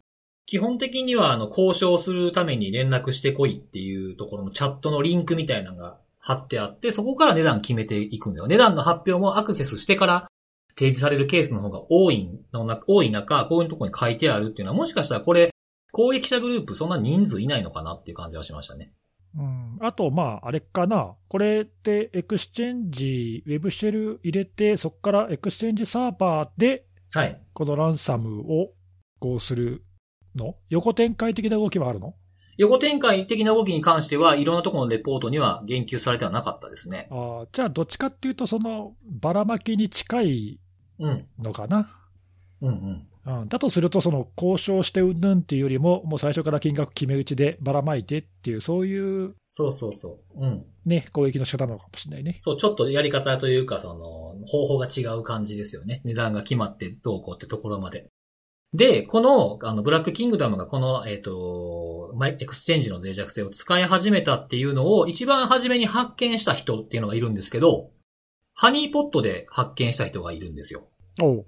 [0.46, 8.48] 基本的にはあの、交渉するために連絡してこいっていうところのチャットのリンクみたいなのが貼ってあって、そこから値段決めていくんだよ。
[8.48, 10.28] 値段の発表もアクセスしてから
[10.75, 12.29] 提示されるケースの方が多い
[12.88, 15.51] 多い中、こういうところに書いてあるっていうのは、もしかしたらこれ、
[15.91, 18.91] 攻撃者グループそんな人数いないのかなっていう感じはしましたね。
[19.36, 27.41] うん、あと、まあ、あれかな、これってエクスチェンジ、ウェブシェル入れて、そこからエクスチェンジサーバーで、はい。
[27.53, 28.73] このランサムを
[29.19, 29.83] こうする
[30.36, 30.55] の？
[30.69, 32.15] 横展開的な動きはあるの？
[32.57, 37.07] 横展開的な動きに関しては、いろんなところのレポートには言及されてはなかったですね。
[37.09, 40.62] あーじゃあ、どっちかっていうと、そのばらまきに近いうん。
[41.39, 41.89] のかな。
[42.62, 42.69] うん。
[42.69, 43.08] うん。
[43.25, 45.19] うん、だとすると、その交渉してうん。
[45.19, 45.39] ぬん。
[45.39, 50.45] っていうよりも、もう最初から金額決め打ちでばらまいてっていう、そういう、そうそうそう。
[50.45, 50.65] うん。
[50.86, 52.38] ね、攻撃の仕方なのかもしれないね。
[52.39, 56.01] そう、ちょっとやり方というか、その、方法が違う感じですよね。
[56.03, 58.08] 値段が決まってどうこうってところまで。
[58.73, 67.34] で、この、あの、ブラックキングダムがこの、えっ、と、マイエクスチェンジの脆弱性を使い始めたっていうのを一番初めに発見した人っていうのがいるん。
[67.34, 67.89] ですけど、
[68.56, 70.88] ハニーポットで発見した人がいるんですよ。
[71.22, 71.46] おう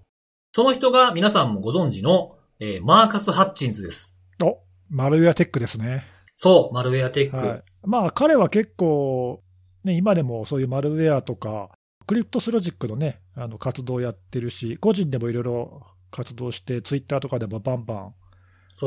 [0.53, 4.19] その人が皆さんもご存知の、えーマーカス・ハッチンズです。
[4.41, 6.05] おマルウェアテックですね。
[6.35, 7.37] そう、マルウェアテック。
[7.37, 9.43] はい、まあ、彼は結構、
[9.83, 11.69] ね、今でもそういうマルウェアとか、
[12.07, 18.13] クリプトスロジックのね、あの活動をやってるし、個人でもいろいろ活動して、ツイッターとかでもバンバン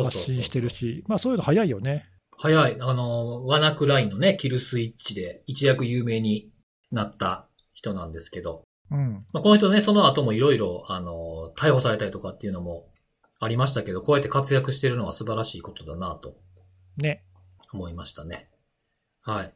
[0.04, 2.06] 発信してるし、まあそういうの早いよね。
[2.36, 2.76] 早い。
[2.80, 6.50] あの、ワナクラインのね、キルスイッチで一躍有名に
[6.92, 7.47] なった
[7.78, 9.24] 人なんですけど、うん。
[9.32, 12.88] まあ、この人ね、その後もいろいろ、あの、逮捕されたりとかっていうのも
[13.38, 16.36] ありましたけど、こうやって活躍してるのは素晴らしいことだなと
[16.96, 17.22] ね。
[17.72, 18.48] 思いましたね。
[19.22, 19.52] はい。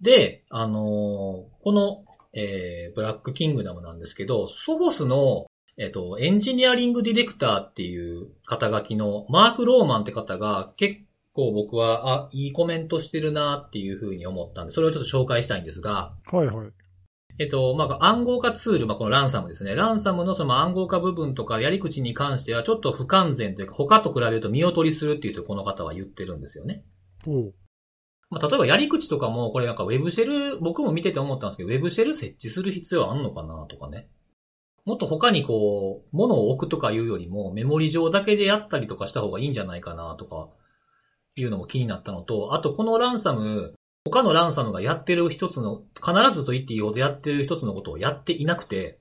[0.00, 11.00] で、あのーこの、えー、ブラックキングダムなんですけど、ソボスの、えっ、と、エンジニアリングディレクターっていう肩書きのマーク・ローマンって方が結
[11.32, 16.72] 構僕は、あ、いいコメントしてるなっていうふうに思ったんで、それをちょっと紹介したいんですが、はいはい。
[17.38, 19.74] えっと、まあ、暗号化ツール、まあ、このランサムですね。
[19.74, 26.84] ランサムのその暗号化部分とかやり口に関してはちょっと不完全というか、他と比べると見劣りするっていうとこの方は言ってるんですよね。
[27.26, 27.54] おう
[28.30, 34.08] まあ、例えばやり口とかも、これなんか Web シェル、僕も見てて思ったんですけど、Web シェル設置する必要あんのかなとかね。
[34.84, 40.48] もっと他にこう、物を置くとかいうよりも、メモリ上だけでやったりとかした方がいいんじゃないかなとか、
[41.36, 43.74] いうのも気になったのと、あとこのランサム、
[44.10, 48.98] 他のランサムがやってる一つの、必ずと言っていいほどやってる一つのことをやっていなくて、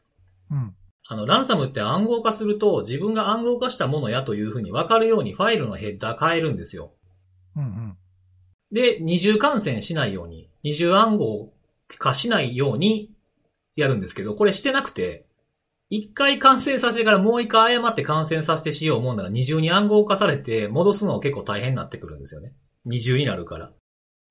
[0.52, 0.76] うん。
[1.10, 6.92] あの、ランサムって暗号化すると、自分が暗号化したものやというふうに分かるようにファイルのヘッダー変えるんですよ。
[7.56, 7.98] うんうん。
[8.72, 11.54] で、二重感染しないように、二重暗号
[11.98, 13.12] 化しないように
[13.76, 15.26] やるんですけど、これしてなくて、
[15.90, 22.54] 一回感染させてからもう一回誤って感染させてしよう思うなら二重に暗号化されて戻すの結構大変になってくるんですよね。
[22.84, 23.72] 二重になるから。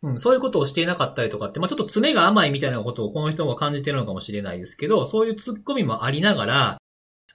[0.03, 6.79] うん、そういうことをしていなかったりとかって、まあちょっと詰めが甘いみたいなことをこの人が感じてるのかもしれないですけど、そういう突っ込みもありながら、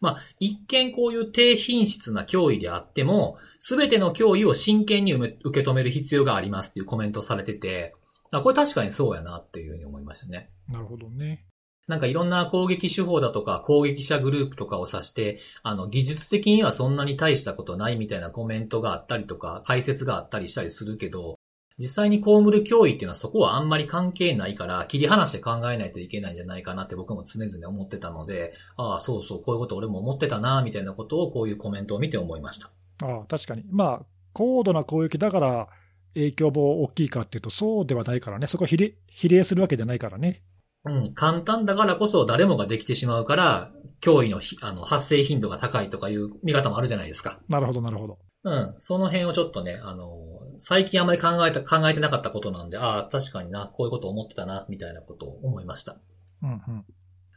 [0.02, 7.94] まあ、一見こういう低品質な脅威であっても、すべての脅威を真剣に受け止める必要がありますっていうコメントされてて、
[8.32, 10.48] これ確かにそうやなっていうふうに思いましたね。
[10.70, 11.46] なるほどね。
[11.88, 21.36] なんかいろんな攻撃手法だとか攻撃者グループとかを指して、あの技術的にはそんなに大したことないみたいなコメントがあったりとか解説があったりしたりするけど、
[21.82, 32.70] 実際に被る脅威っていうのはそこはあんまり関係ないから切り離して考えないといけないんじゃないかなって僕も常々思ってたので、ああ、そうそう、こういうこと俺も思ってたな、みたいなことをこういうコメントを見て思いました。
[33.04, 33.64] ああ、確かに。
[33.72, 35.68] まあ、高度な攻撃だから
[36.14, 38.46] 影響も大きいかっていうとそうではないからね。
[38.46, 40.44] そこ比例比例するわけじゃないからね。
[40.86, 47.40] うん、簡単だからこそ誰もができてしまうから、脅威のあの発生頻度が高いとかいう見方もあるじゃないですか。
[47.50, 48.18] なるほど、なるほど。
[48.44, 48.76] うん。
[48.80, 50.31] その辺をちょっとね、あの、
[50.64, 55.98] 最近あまり考えた、考えてなかったことなんで、ああ、確かにな、こういうこと思ってたな、みたいなことを思いました。
[56.44, 56.86] うんうん。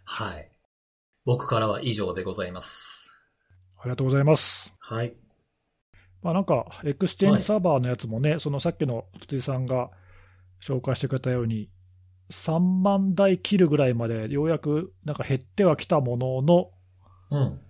[0.05, 0.51] はい。
[1.25, 3.11] 僕からは以上でございます。
[3.79, 4.71] ありがとうございます。
[4.79, 5.17] はい。
[6.23, 9.91] まあなんか、エクスチェンジサーバーのやつもね、はい、そのさっきの辻さんが
[10.63, 11.71] 紹介してくれたように、
[12.31, 16.71] 3万台切るぐらいまでようやくなんか減ってはきたものの、
[17.31, 17.61] うん、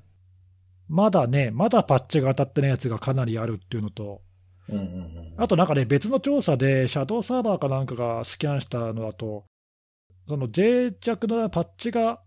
[0.88, 4.21] まだね、まだパッチが当たってないやつがかなりあるっていうのと、
[4.68, 9.44] うんうんうん、あとなんかね、別の調査で、シャドウサーバーかなんかがスキャンしたのだと、
[10.27, 12.20] その脆弱なパッチが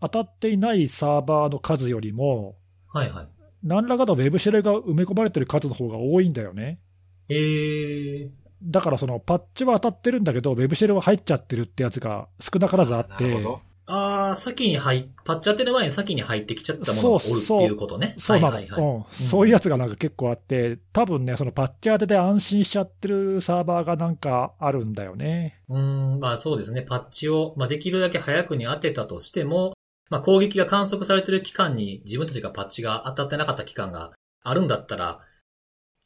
[0.00, 2.56] 当たっていないサーバーの数よりも、
[2.92, 3.28] はいはい、
[3.62, 6.80] 何らかのウェブシェルが埋め込まれてる数の方が多いんだよね。
[7.28, 8.30] えー、
[8.62, 13.60] だからそのパッチは当たってるんだけど、ウェブシェルは入っちゃってるってやつが少なからずあって、ああ、
[14.36, 18.14] 先に入、パッチ当てる前に先に入ってきちゃったものがおるっていうことね。
[18.18, 19.04] そうそうはいはいはい、うん。
[19.10, 25.60] そういうやつがなんか結構あって、多分ね、そのパッチ当てで安心しちゃってるサーバーがなんかあるんだよね。
[25.68, 26.82] うん、まあそうですね。
[26.82, 29.74] パッチを、まあできるだけ早くに当てたとしても、
[30.10, 35.20] まあ攻撃が観測されてる期間に自分たちがパッチが当たってなかった期間があるんだったら、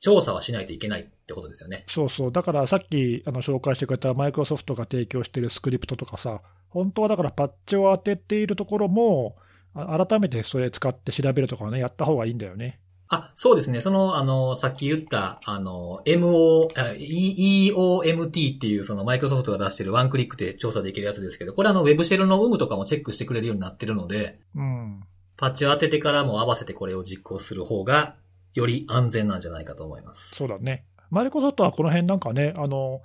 [0.01, 1.85] 調査はしないといけないってことですよね。
[1.87, 2.33] そうそう。
[2.33, 6.41] だからさっきあの紹介してくれたマイクロソフトが提供しているスクリプトとかさ、
[6.71, 9.37] 本当はだからパッチを当てているところも、
[9.75, 12.81] 改めてそれ使って調べるとかはね、やった方がいいんだよね。
[13.13, 13.81] あ、そうですね。
[13.81, 25.03] その、あの、さっき言った、あの、MO、EOMT っていうそのマイクロソフトが出してるワンクリックで調査できるやつですけど、これあの、ウェブシェルの有無とかもチェックしてくれるようになってるので、うん。
[25.37, 28.15] パッチを当ててからも合わせてこれを実行する方が、
[28.55, 30.37] より安全なんじゃないかと思います。
[30.37, 30.85] そうだね。
[31.11, 33.03] マイクロソフトはこの辺なんかね、あの、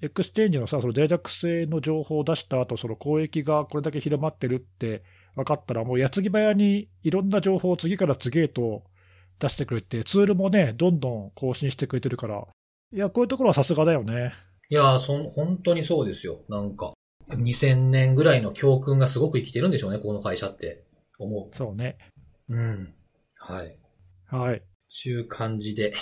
[0.00, 5.02] エクスチェンジのさ、その脆弱性の情報を出した後、その攻撃がこれだけ広まってるって
[5.34, 8.84] 分かったら、もう矢継ぎ早にいろんな情報を次から次へと
[9.40, 12.46] 出してくれて、ツールもね、どんどん更新してくれてるから、
[12.92, 14.32] いや、こういうところはさすがだよね。
[14.70, 16.42] いやそ、本当にそうですよ。
[16.48, 16.92] なんか、
[17.30, 20.84] 2000年ぐらいの教訓がすごく生きてるんでしょうね、この会社って
[21.18, 21.56] 思う。
[21.56, 21.98] そうね。
[22.48, 22.94] うん。
[23.38, 23.76] はい。
[24.26, 24.62] はい。
[24.88, 25.92] ちゅう感じで、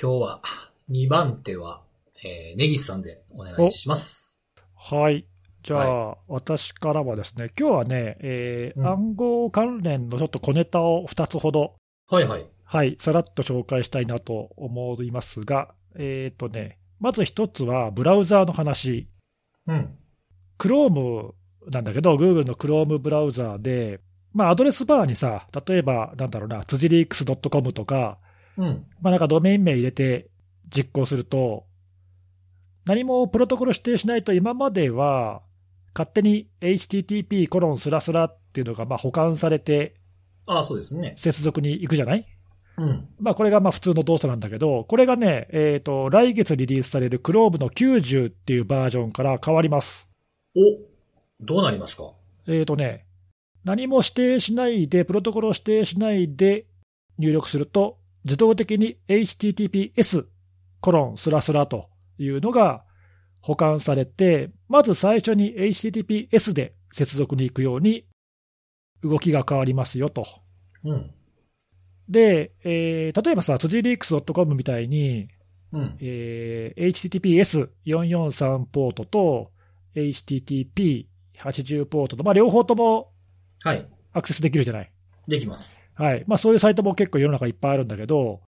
[0.00, 0.42] 今日は
[0.90, 1.82] 2番手は
[2.24, 4.40] えー、ネギスさんでお願いします。
[4.74, 5.26] はい。
[5.62, 11.74] じゃあ、はい、私からはですね、今日はね、えー、うん、暗号関連のちょっと小ネタを2つほど、
[12.08, 12.46] はいはい。
[12.64, 19.08] はい、さらっと紹介したいなと思いますが、えっ、ー、とね、まず1つはブラウザーの話。
[19.66, 19.98] うん。
[20.58, 21.32] Chrome
[21.70, 24.00] なんだけど、Google の Chrome ブラウザーで、
[24.32, 28.18] まあ、アドレスバーにさ、例えば、なんだろうな、辻リークス .com とか、
[28.56, 28.86] うん。
[29.00, 30.28] まあ、なんかドメイン名入れて
[30.68, 31.65] 実行すると、
[32.86, 35.42] 何もプロトコル指定しないと、今までは
[35.92, 39.96] 勝手に HTTP コロンスラスラっていうのがまあ保管されて、
[40.46, 41.14] ああ、そうですね。
[41.18, 42.24] 接続に行くじゃない？
[42.78, 43.08] うん。
[43.18, 50.08] まあこれがまあ普通の動作なんだけど、これがね、えっ、ー、と、来月リリースされる Chrome の90っていうバージョンから変わります。
[50.54, 50.60] お
[51.40, 52.12] どうなりますか？
[52.46, 53.04] えっ、ー、とね、
[53.64, 56.66] 何も指定しないで、プロトコルを指定しないで
[57.18, 60.26] 入力すると、自動的に HTTPS
[60.80, 62.84] コロンスラスラというのが
[63.40, 68.06] 保管されて、まず最初に HTTPS で接続に行くように
[69.02, 70.26] 動きが変わりますよと。
[70.84, 71.10] うん、
[72.08, 75.28] で、えー、例えばさ、辻リークス .com みたいに、
[75.72, 76.86] うんえー、
[77.84, 79.50] HTTPS443 ポートと
[79.94, 83.12] HTTP80 ポートと、まあ、両方とも
[84.12, 84.92] アクセスできるじゃない。
[85.26, 85.76] できます。
[85.94, 88.42] はいまあ、そういうサイトも結構世の中いっぱいあるんだけど、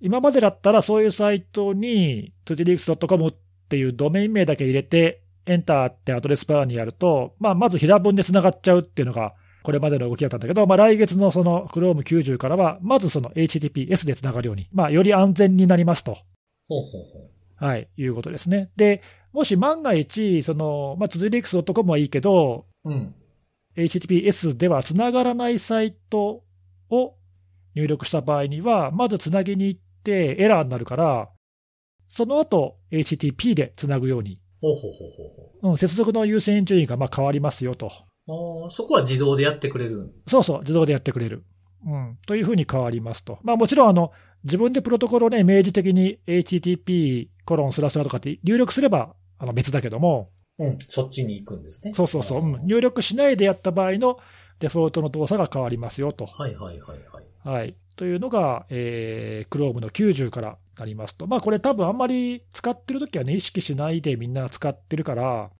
[0.00, 3.34] 今までだったらそういうサイトに、t o d i l e a k s c o m っ
[3.68, 16.18] ていうドメイン名だけ入れて、エンターってアドレスバーにやると、まあ、まず平文で繋がっちゃうっていうのが、これまでの動きだったんだけど、まあ、来月のその Chrome90 からは、まずその HTTPS で繋がるように、まあ、より安全になりますと。
[16.68, 17.30] ほうほうほ
[17.60, 17.64] う。
[17.64, 18.70] はい、いうことですね。
[18.76, 23.14] で、もし万が一、その、まあ、つづり X.com はいいけど、うん。
[23.76, 26.44] HTTPS ではつながらないサイト
[26.90, 27.14] を
[27.74, 31.28] 入力した場合には、まずつなぎに行ってエラーになるから、
[32.08, 35.10] その後 HTTP でつなぐように、ほうほうほう
[35.62, 37.90] ほううん、接続の優先順位がまあ変わりますよと。
[38.28, 40.12] あーそこは自動でやってくれる。
[40.26, 41.44] そうそう、自動でやってくれる。
[41.86, 43.38] うん、というふうに変わりますと。
[43.42, 44.10] まあ、もちろんあの、
[44.44, 50.78] 自分でプロトコルをね、明示的に HTTP コロンスラスラとかって入力すればあの別だけども、うん。
[50.88, 51.92] そっちに行くんですね。
[51.94, 54.18] そうそうそう、うん入力しないでやった場合の
[54.58, 56.26] デフォルトの動作が変わりますよと。
[56.26, 57.27] はいはいはいはい。
[57.48, 57.74] はい。
[57.96, 61.26] というのが、えー、Chrome の90からなりますと。
[61.26, 65.50] まあ、これ多分あんまり使ってるときはね、意識しないでみんな使ってるから、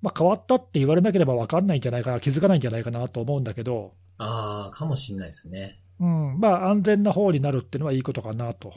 [0.00, 5.80] まあ、変わったって言われなければ分かんないんじゃないかな、気づかないんじゃないかなと思うんだけど、ああ、かもしんないですね。
[5.98, 8.72] うん、まあ、安全な方になるっていうのはいいことかなと。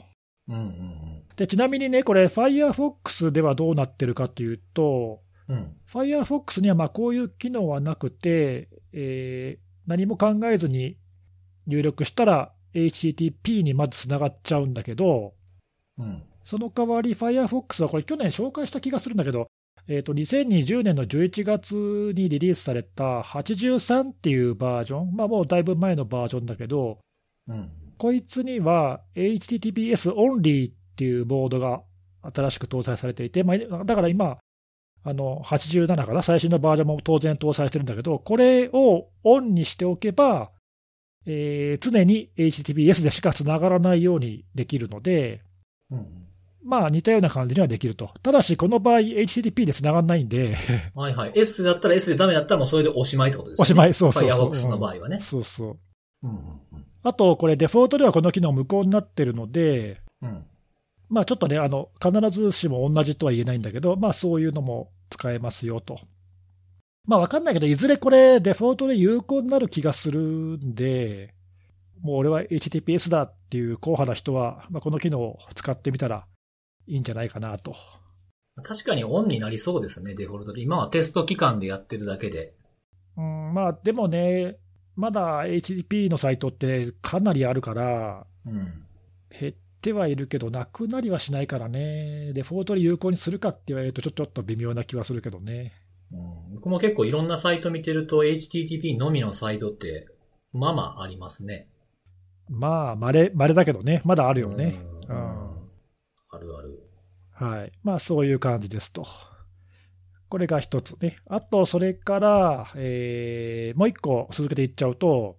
[0.48, 5.56] うんうんで、ちなみにね、これ、Firefox ではどうなってるかというと、うん。
[5.56, 5.76] うん。
[5.88, 10.98] Firefox にはまあこういう機能はなくて、えー何も考えずに
[11.68, 15.34] 入力したら HTTP にまずつながっちゃうんだけど、
[15.98, 16.22] うん。
[16.44, 19.48] その代わり Firefox はこれ去年紹介した気がするんだけど、
[19.86, 21.74] えー、と2020年の11月
[22.14, 26.98] にリリースされた83っていうバージョン、まあもうだいぶ前のバージョンだけど、
[27.48, 27.70] うん。
[27.98, 31.82] こいつには HTTPS オンリーっていうボードが
[32.22, 34.38] 新しく搭載されていて、まあ、だから今、
[35.04, 40.50] あの87かな、最新のバージョンも当然搭載してるんだけど、これをオンにしておけば、
[41.26, 45.42] えー常に HTTPS でしかつながらないようにできるので、
[45.90, 46.06] うん。
[46.64, 48.10] まあ似たような感じにはできると。
[48.22, 50.56] ただし、この場合、HTTP でつながらないんで、
[50.94, 51.32] はいはい。
[51.34, 53.62] S だったら S でダメだったらもうそれでおしまいってことですね。
[53.62, 54.50] おしまい、そうそうそう。
[54.50, 55.20] Firefox の場合はね。
[55.20, 55.78] そうそう。
[56.22, 56.38] うんうん
[57.04, 60.28] あと、これ、デフォルトではこの機能無効になってるので、うん。
[60.28, 60.44] うん。
[61.08, 66.00] まあちょっとね、あの必ずしも同じとは言えないんだけど、まあそういうのも使えますよと。
[67.08, 71.34] まあわかんないけど、いずれこれ、デフォルトで有効になる気がするんで、
[72.02, 76.26] もう俺は HTTPS だっていう硬派な人は、まあ、この機能を使ってみたら
[76.86, 77.74] いいんじゃないかなと。
[78.62, 80.60] 確かにオンになりそうですね、デフォルトで。
[80.60, 82.52] 今はテスト期間でやってるだけで。
[83.16, 84.58] うん、まあでもね、
[84.94, 88.84] まだ HTTP のサイトってかなりあるから、うん。
[89.30, 95.72] 減ってはいるけど、なくなりはしないからね、デフォルトで有効にするかって言われると、ちょちょっと微妙な気はするけどね。
[96.12, 100.08] うん、僕も結構いろんなサイト見てると HTTP のみのサイトって、
[100.52, 101.68] まあまあありますね。
[102.48, 104.74] まあ、まれ、まれだけどね、まだあるよね。
[105.08, 105.12] う。
[105.12, 105.58] うんん
[106.30, 106.88] あるある。
[107.32, 107.72] はい。
[107.82, 109.06] まあ、そういう感じですと。
[110.28, 111.18] これが一つね。
[111.26, 115.38] あと、それから、えーもう一個続けていっちゃうと、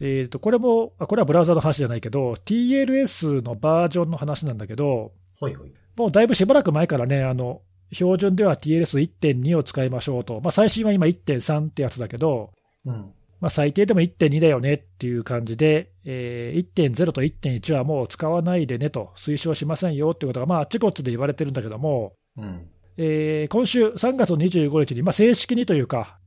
[0.00, 5.72] えっ、と、これも、あこれはブラウザの話じゃないけど、TLS のバージョンの話なんだけど、ほいほい。
[5.96, 10.40] もうだいぶしばらく前からね、あの、標準では TLS1.2 を使いましょうと。
[10.40, 12.52] まあ、最新は今1.3ってやつだけど、
[12.84, 13.12] うん。
[13.40, 22.68] まあ、最低でも1.2だよねっていう感じで、えー1.0と1.1はもう使わないでねと、推奨しませんよっていうことが、まあ、あっちこっちで言われてるんだけども、うん。
[22.96, 26.18] えー今週3月25日に、まあ、正式にというか、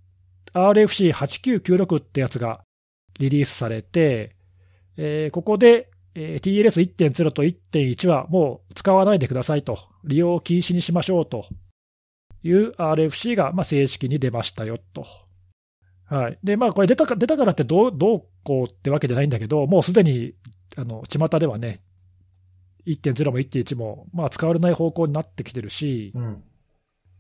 [0.54, 2.62] RFC8996 ってやつが
[3.20, 4.36] リリースされて、
[4.98, 11.46] えーここで、えー TLS1.0 と1.1はもう使わないでくださいと、利用禁止にしましょうと
[12.44, 15.06] いう RFC がまあ正式に出ましたよと。
[16.06, 16.40] はい。
[16.44, 20.34] で、まあ、これ出たか出たからってどうどうこうってわけじゃないんだけど、もうすでに、
[20.76, 21.82] あの、巷ではね、
[22.86, 26.44] 1.0も1.1も、まあ、使われない方向になってきてるし、うん。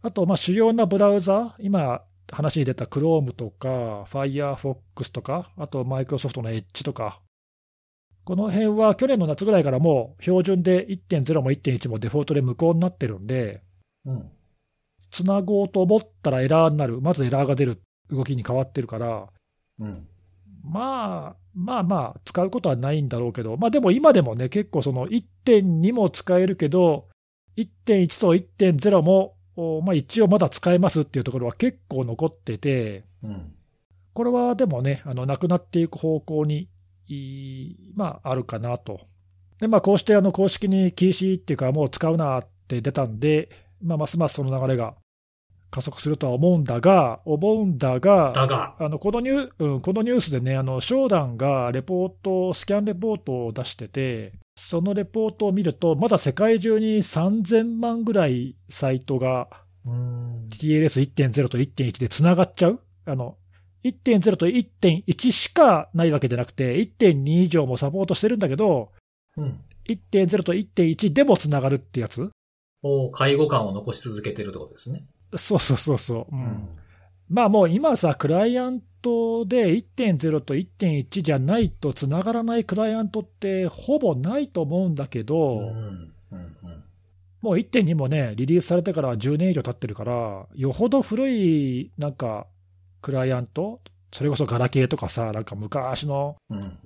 [0.04, 7.22] あと、まあ、主要なブラウザ、今、話に出た Chrome とか、Firefox とか、あと、マイクロソフトの Edge とか、
[8.26, 13.62] この辺は去年の夏ぐらいからもう標準で1.0も1.1もデフォルトで無効になってるんで、
[14.06, 14.32] うん。
[15.12, 19.28] つなごうと思ったらエラーになる、まずエラーが出る動きに変わってるから、
[19.80, 20.08] うん。
[20.64, 27.08] まあ、まあまあ、使うことはないんだろうけど、まあでも今でもね、結構その1.2も使えるけど、
[27.58, 33.54] 1.1と1.0も、おまあ一応まだ使えますっていうところは結構残ってて、うん。
[34.14, 36.70] これはでもね、あの、なくなっていく方向に、
[37.96, 39.02] まあ、あるかなと。
[39.60, 43.50] で、まあ、こうしてあの、公式に禁止っていうか、もう使うなって出たんで、
[43.82, 44.96] まあ、ますますその流れが
[45.72, 59.48] 加速するとは思うんだが、思うんだが、だが、あのこのニュー、うん、このニュースでね、あの商談がレポート、スキャンレポートを出してて、そのレポートを見ると、まだ世界中に3000万ぐらいサイトが
[59.86, 60.48] うん。
[60.50, 63.38] TLS1.0 と1.1でつながっちゃうあの
[63.84, 68.92] 1.0と1.1しかないわけじゃなくて、1.2以上もサポートしてるんだけど、
[69.38, 69.60] うん。
[69.88, 72.30] 1.0と1.1でもつながるってやつ？
[72.82, 75.06] お介護感を残し続けてるってことですね。
[75.36, 76.36] そうそうそうそう。
[76.36, 76.68] ううん
[77.30, 85.68] まあもう今さ、クライアントで1.0と1.1じゃないと繋がらないクライアントってほぼないと思うんだけど、うん。
[85.68, 86.14] うん。
[86.32, 86.84] うん。
[87.42, 92.48] もう1.2もね、リリースされてから10年以上経ってるから、よほど古いなんか
[93.04, 93.82] クライアント、
[94.12, 96.80] それこそガラケーとかさ、なんか昔のうん。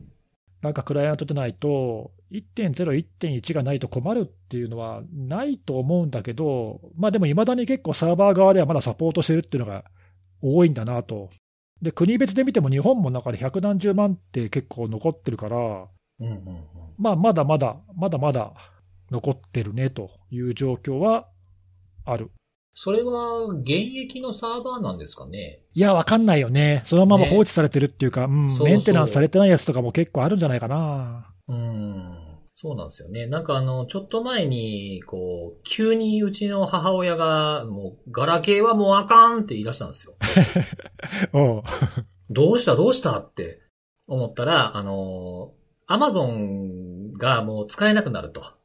[0.62, 9.86] なんかクライアントじゃないと、1.0、1.1がないと困るっていうのはないと思うんだけど、まあでもいまだに結構サーバー側ではまだサポートしてるっていうのが
[10.42, 11.30] 多いんだなと。
[11.82, 16.28] で、国別で見ても日本も中で百何十万って結構残ってるから、うん。
[16.28, 16.64] うん。
[16.98, 18.54] まあまだまだ、まだまだ
[19.12, 21.28] 残ってるねという状況は
[22.04, 22.32] ある。
[22.80, 25.62] それは、現役のサーバーなんですかね？
[25.74, 26.84] いや、わかんないよね。
[26.86, 31.34] そのままね放置されてるっていうか、うん、そうそうメンテナンスされてないやつとかも結構あるんじゃないかな。
[31.48, 32.14] うん。
[32.54, 33.26] そうなんですよね。
[33.26, 40.14] なんかあの、ちょっと前に、こう、急にうちの母親が、もう、ガラケーはもうあかんって言い出したんですよ。
[41.34, 41.64] おう
[42.30, 43.60] どうしたどうしたって
[44.08, 45.54] 思ったら、あの、
[45.88, 48.57] アマゾンがもう使えなくなると。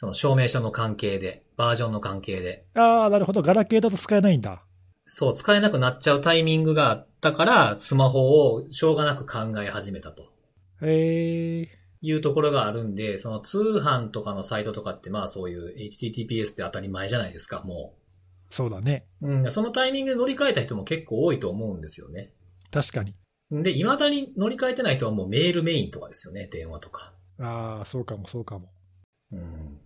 [0.00, 2.64] その証明書の関係で、バージョンの関係で。
[2.76, 3.42] ああ、なるほど。
[3.42, 4.62] ガラケーだと使えないんだ。
[5.06, 10.22] そう、使えなくなっちゃうタイミングがあったから、スマホをしょうがなく考え始めたと。
[10.82, 11.68] へえ。
[12.00, 17.96] いうところがあるんで、その通販とかのサイトとかってまあそういう HTTPS って当たり前じゃないですか、も
[18.50, 19.08] そうだね。
[19.20, 19.28] う。
[19.28, 22.30] うん、そのタイミングで乗り換えた人も結構多いと思うんですよね。
[22.70, 23.16] 確かに。
[23.50, 27.14] で、未だに乗り換えてない人はもうメールメインとかですよね、電話とか。
[27.40, 28.70] ああ、そうかも、そうかも。
[29.32, 29.80] うん。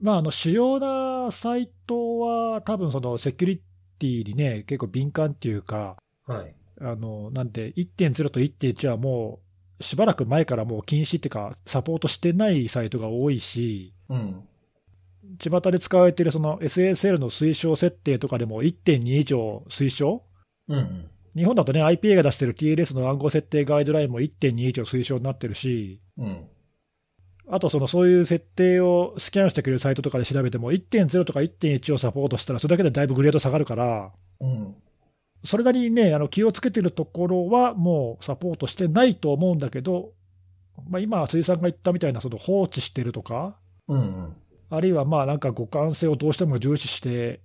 [0.00, 3.62] まあ、あの、主要なサイトは、多分そのセキュリ
[3.98, 5.96] ティにね、結構敏感っていうか、
[6.26, 6.54] はい。
[6.80, 9.40] あの、なんで、1.0と1.1はも
[9.80, 14.48] う、しばらく前からもう禁止っていうか、サポートしてないサイトが多いし、うん。
[15.38, 20.22] 巷で使われているその SSL の推奨設定とかでも1.2以上推奨
[20.68, 21.10] うんうん。
[21.36, 26.48] 日本だとね、IPA が出してる TLS の暗号設定ガイドラインも1.2以上推奨になってるし、うん。
[27.50, 34.74] あとそのそういう設定をスキャンしてくれるサイトとかで調べても、1.0とか1.1をサポートしたら、それだけでだいぶグレード下がるから、うん。
[35.44, 40.12] それなりにね、あの気をつけてるところはもうサポートしてないと思うんだけど、
[40.88, 43.56] まあ、今、辻さんが言ったみたいな、その放置してるとか、
[43.88, 44.36] うんうん。
[44.70, 47.40] あるいはまあなんか互換性をどうしても重視して、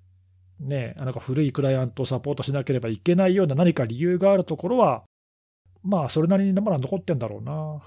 [0.60, 5.04] ね、なんか古いクライアントをサポートしなければいけないような何か理由があるところは、
[5.84, 7.82] まあそれなりにまだ残ってんだろうな。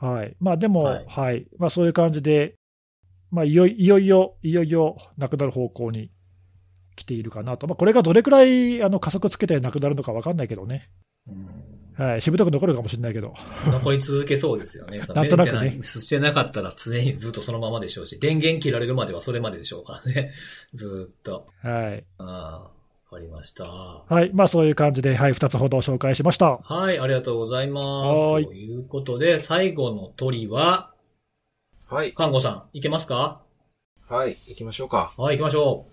[0.00, 0.36] はい。
[0.40, 1.46] まあでも、ははいい。
[1.58, 2.54] まあそういう感じで、
[3.30, 6.10] まあいよいいよいよ、いよいよなくなる方向に
[6.96, 7.66] 来ているかなと。
[7.66, 10.90] まあこれがどれくらいあの加速つけてなくなるのかわかんないけどね。
[11.28, 12.22] うんはい。
[12.22, 13.34] しぶとく残るかもしれないけど。
[13.64, 14.98] 残り続けそうですよね。
[15.14, 20.32] なんとなくねしてなかったら常にずっとそのままでしょうし、電源切られるまではそれまででしょうからね。
[20.74, 21.48] ずーっと。
[21.62, 22.04] はい。
[22.18, 22.70] ああ、
[23.10, 23.64] わかりました。
[23.64, 24.30] はい。
[24.34, 25.32] まあそういう感じで、はい。
[25.32, 26.56] 二つほど紹介しました。
[26.58, 27.80] はい、ありがとうございま
[28.16, 28.20] す。
[28.20, 30.90] はーいということで、最後の鳥は、
[31.88, 32.12] はい。
[32.14, 33.42] 看護さん、いけますか？
[34.08, 34.30] はい。
[34.30, 35.12] 行きましょうか。
[35.16, 35.86] はい、行きましょ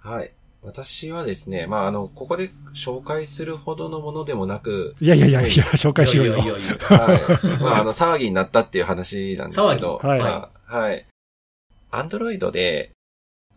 [0.00, 0.32] はい。
[0.62, 5.94] 私はですね、まあ、あの、ここで紹介するほどのものでもなく、いやいやいやいや、紹う。
[5.94, 6.36] 介しようよ。
[6.36, 7.60] いやいやいやいやはい。
[7.62, 11.06] まあ、あの、騒ぎになったっていう話なんですけど、 騒ぎはいまあ、はい。
[11.92, 12.90] アンドロイドで、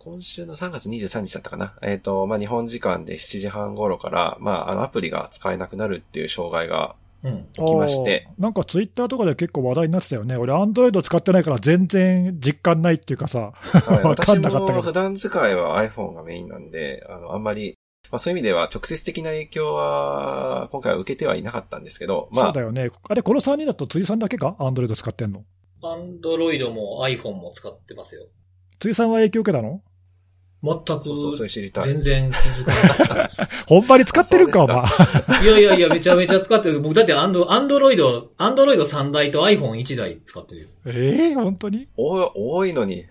[0.03, 1.75] 今週の3月23日だったかな。
[1.81, 7.47] えっ、と、まあ、日本時間で7時半頃から、まあ、あの、アプリが使えなくなるっていう障害がうん。
[7.53, 10.35] 起きまして、あーなんかツイッターとかで結構話題になってたよね。
[10.35, 13.53] 俺、アンドロイド使ってないから全然実感ないっていうかさ。
[13.53, 17.77] はい、 わか私んなかったけども普段使いは iPhone がメインなんで、あの、あんまり、
[18.11, 22.91] まあそういう意味では直接的な影響は、今回は受けてはいなかったんですけど、まあそうだ、よね。
[23.07, 25.45] あれ、この3人だと辻さんだけかアンドロイド使ってんの？
[25.81, 28.27] アンドロイドも iPhone も使ってますよ。
[28.79, 29.81] 辻さんは影響受けたの？
[30.63, 31.85] 全く、そうそう、それ知りたい。
[31.85, 33.65] 全然気づかなかったです。
[33.67, 34.77] ほんまに使ってるんか、お前。
[35.43, 36.79] いやいやいや、めちゃめちゃ使ってる。
[36.79, 40.67] 僕だってアンド、アンドロイド、アンドロイド3台と iPhone1 台使ってるよ。
[40.85, 41.87] ええ本当に？
[41.97, 43.01] 多い多いのに。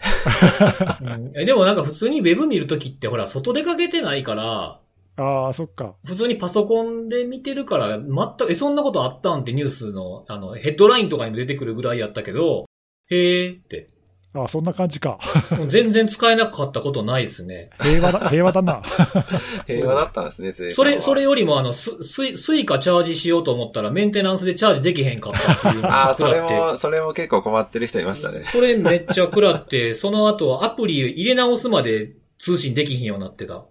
[1.02, 4.78] うんえでもなんか普通にウェブ見るときってほら、外出かけてないから、
[5.18, 5.94] ああ、そっか。
[6.06, 8.06] 普通にパソコンで見てるから、全
[8.46, 9.40] く、え、そんなことあったん？
[9.40, 12.64] ってニュースの、あの、ヘッドラインとかにも出てくるぐらいやったけど、
[13.10, 13.90] へーって。
[14.34, 15.18] ああ、そんな感じか。
[15.68, 17.68] 全然使えなかったことないですね。
[17.80, 18.82] 平和だ、 平和だな。
[19.66, 28.42] 平和だったんですね、随それ、それよりもあの、ス、スイ、スイカチャージしようと思ったらメンテナンスでチャージできへんかったっていうのああ、それも、それも結構困ってる人いましたね。
[28.44, 33.58] それめっちゃ食らって、その後アプリ入れ直すまで通信できひんようになってた。
[33.58, 33.68] っ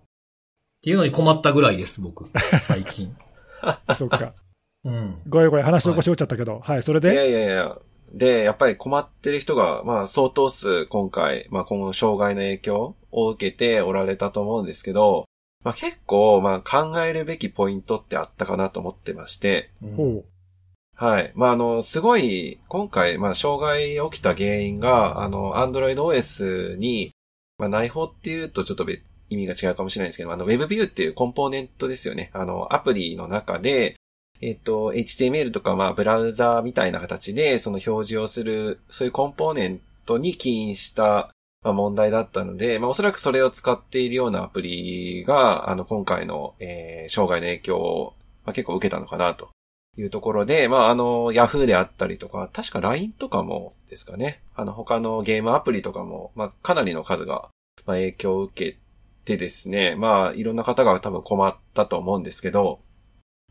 [0.84, 2.30] ていうのに困ったぐらいです、僕。
[2.64, 3.16] 最近。
[3.96, 4.34] そっか。
[4.84, 5.22] うん。
[5.28, 6.60] ごめんごめん、話の腰折っちゃったけど。
[6.64, 7.78] はい、それいやでいやいや。
[8.14, 15.26] で、やっぱり困ってる人が、まあ相当数今回、まあ今後障害の影響を受けておられたと思うんですけど、
[15.64, 20.24] まあ結構、まあ考えるべきポイントってあったかなと思ってまして、うんほ
[20.96, 21.32] はい。
[21.36, 27.12] まああの、すごい、今回、まあ障害起きた原因が、あの、Android OS に、
[27.58, 29.02] まあ内包っていうとちょっと別
[29.32, 32.30] 意味が違うかもしれないんですけど、あの、WebView っていうコンポーネントですよね。
[32.34, 33.96] あの、アプリの中で、
[34.42, 41.30] えっと、HTML とか、まあ、ブラウザーみたいな形で、その表示をする、そういうコンポーネントに起因した、
[41.64, 48.14] まあ、問題だったので、まあ、おそらくそれを使っているようなアプリが、あの、今回の、えー障害の影響を、
[48.46, 49.50] まあ、結構受けたのかな、と
[49.98, 54.42] いうところで、まあ、あの、Yahoo であったりとか、確か LINE とかもですかね。
[54.56, 57.50] あの、他のゲームアプリとかも、まあ、かなりの数が、
[57.86, 58.78] まあ、影響を受け
[59.26, 62.80] てですね、まあ、いろんな方が多分困ったと思うんですけど、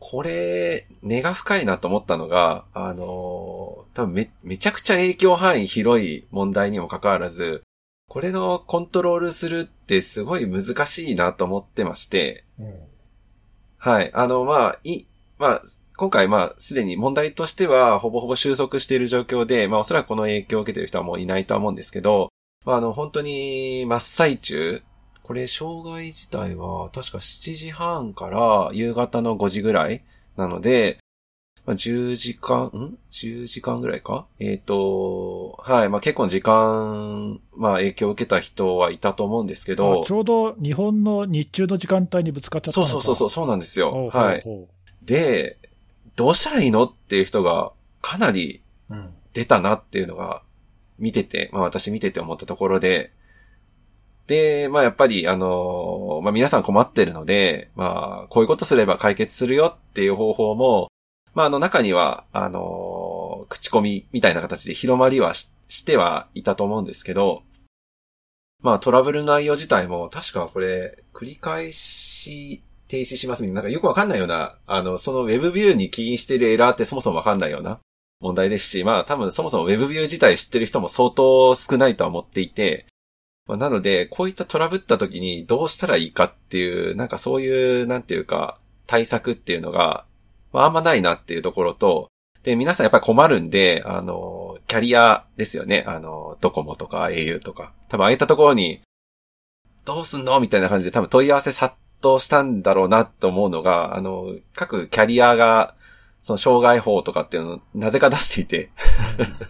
[0.00, 7.62] これ、根が深いなと思ったのが、あのー多分め、めちゃくちゃ影響範囲広い問題にもかかわらず、
[8.08, 12.90] これのコントロールするってすごい難しいなと思ってまして、うん
[13.82, 14.10] はい。
[14.12, 15.06] あの、まあ、い、
[15.38, 15.62] まあ、
[15.96, 22.28] 今回、まあ、すでに問題としては、ほぼほぼ収束している状況で、まあ、おそらくこの影響を受けている人はもういないとは思うんですけど、
[22.66, 24.82] まあ、あの、本当に、真っ最中、
[25.30, 30.02] これ、障害自体は、確か7時半から夕方の5時ぐらい
[30.36, 30.98] なので、
[31.64, 34.26] まあ、10時間、ん ?10 時間ぐらいか？
[34.40, 35.88] えっ、と、はい。
[35.88, 39.76] まあ、結構時間、まあ、影響を受けた人はいたと思うんですけう。
[39.76, 44.08] どあ、ちょうど日本の日中の時間帯にぶつかっちゃったそのかうそうそうそう、そうなんですよ。
[44.08, 44.44] はい。
[45.04, 45.58] で、
[46.16, 47.70] どうしたらいいのっていう人が
[48.02, 49.10] かなりうん。
[49.32, 50.42] 出たなっていうのが
[50.98, 53.12] 見てて、まあ私見てて思ったところで、
[54.30, 60.86] で、まあやっぱりあの、まあ皆さん困ってるので、まあこういうことすれば解決するよっていう方法も、
[61.34, 67.42] まああの中には、あの、口コミみたいな形で広まりはしてはいたと思うんですけど、
[68.62, 77.80] まあトラブル内容自体も確かこれ繰り返し停止しますみたいな、なんかよくわかんないような、あの、その Web ビューに起因しているエラーってそもそもわかんないような
[78.20, 82.86] 問題ですし、まあ多分そもそも Web ビュー自体知ってる人も相当少ないとは思っていて、
[83.50, 90.04] まあ、なので、こういったトラブった時にどうしたらいいかっていう、なんかそういう、なんていうか、対策っていうのが、
[90.52, 92.08] まああんまないなっていうところと、
[92.44, 95.82] で、皆さんやっぱり困るんで、あの、キャリアですよね。
[95.88, 97.72] あの、ドコモとか au とか。
[97.88, 98.82] 多分ああいったところに、
[99.84, 105.74] どうすんのみたいな感じで多分問い合わせ殺到したんだろうなと思うのが、あの、各キャリアが、
[106.22, 108.70] その障害法とかっていうのをなぜか出していて、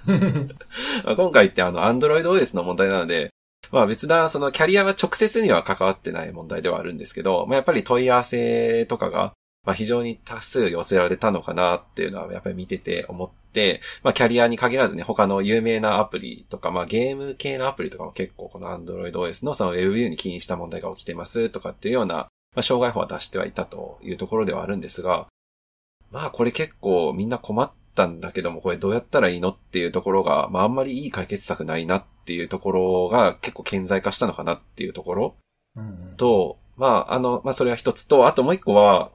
[1.04, 3.30] まあ今回ってあの、Android OS の問題なので、
[3.72, 9.32] まあ別な、そのキャリアは直接には関わってない問題ではあるんですけど、まあやっぱり問い合わせとかが、
[9.64, 25.26] まあ非常に多数寄せられたのかなっていうのはやっぱり見てて思って、まあキャリアに限らずね、他の有名なアプリとか、まあゲーム系のアプリとかも結構この Android OS のその WebView に起因した問題が起きてますとかっていうような、まあ障害法は出してはいたというところではあるんですが、
[26.10, 35.34] まあこれ結構みんな困ったんだけども、これどうやったらいいのっていうところが、まああんまりいい解決策ないなっていうところが結構顕在化したのかなっていうところ
[35.76, 39.10] うんと、まああの、まあそれは一つと、あともう一個は、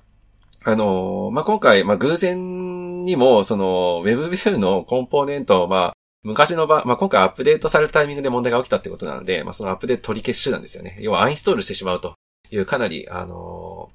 [0.63, 10.97] あの、まあ今回、まあ偶然にも、その WebView のコンポーネントを、まあ昔の場、まあ今回アップデートされるタイミングで問題が起きたってことなので、まあそのアップデート取り消し手段ですよね。
[10.99, 12.15] 要はアンインストールしてしまうと
[12.51, 13.89] いうかなり、あの、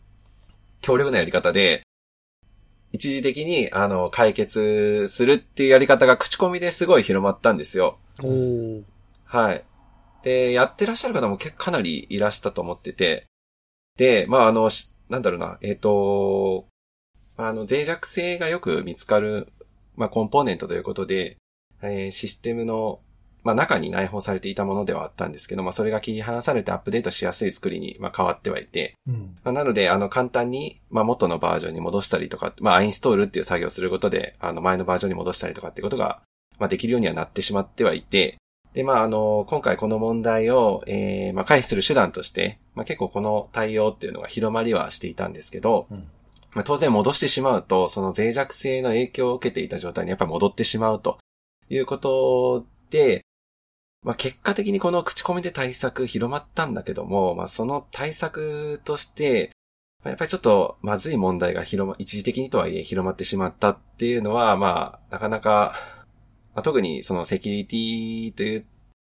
[0.81, 1.83] 強力なやり方で、
[2.93, 7.99] 一時的に、あの、解決するっていうやり方が口コミですごい広まったんですよ。
[9.25, 9.65] はい。
[10.23, 13.27] で、やってらっしゃる方も結構かなりいらしたと思ってて、
[13.97, 16.67] で、まあ、あの、しなんだろうな、えっ、と、
[17.37, 19.49] あの、脆弱性がよく見つかる、
[19.97, 21.37] まあ、コンポーネントということで、
[21.83, 23.01] えーシステムの、
[23.43, 29.37] まあ、中に内包されていたものではあったんですけど、まあ、それが切り離されてアップデートしやすい作りに、まあ、変わってはいて、うん。
[29.45, 36.21] まあ、なので、あの、簡単に、まあ、元のバージョンに戻したりとか、まあ、アインストールっていう作業をすることで、あの、前のバージョンに戻したりとかってことが、
[36.59, 38.37] まあ、できるようにはなってしまってはいて、
[38.75, 46.09] で、まあ、あの、今回この問題を、えー、まあ、回避する手段として、まあ、結構この対応っていうのが広まりはしていたんですけど、うん。
[46.53, 51.19] まあ、当然戻してしまうと、その脆弱性の影響を受けていた状態にやっぱり戻ってしまうと
[51.69, 53.23] いうことで、
[54.03, 59.51] まあ、結果的にこの口コミで対策広まったんだけども、まあ、その対策として、
[60.03, 65.75] まあやっぱりちょっとまずい問題が広ま、一時的にとはいえ広まってしまったっていうのは、まあ、なかなか、
[66.55, 68.67] まあ、特にそのセキュリティという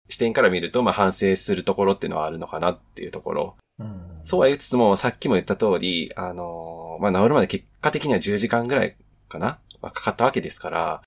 [0.10, 3.56] 視点から見ると、まあ、反省するところっていうのはあるのかなっていうところ。
[3.80, 4.02] うん。
[4.24, 8.96] そうは言いつつも、さっきも言った通り、あのーまあ、治るまで結果的には10時間ぐらい
[9.30, 11.02] かな、まあ、かかったわけですから、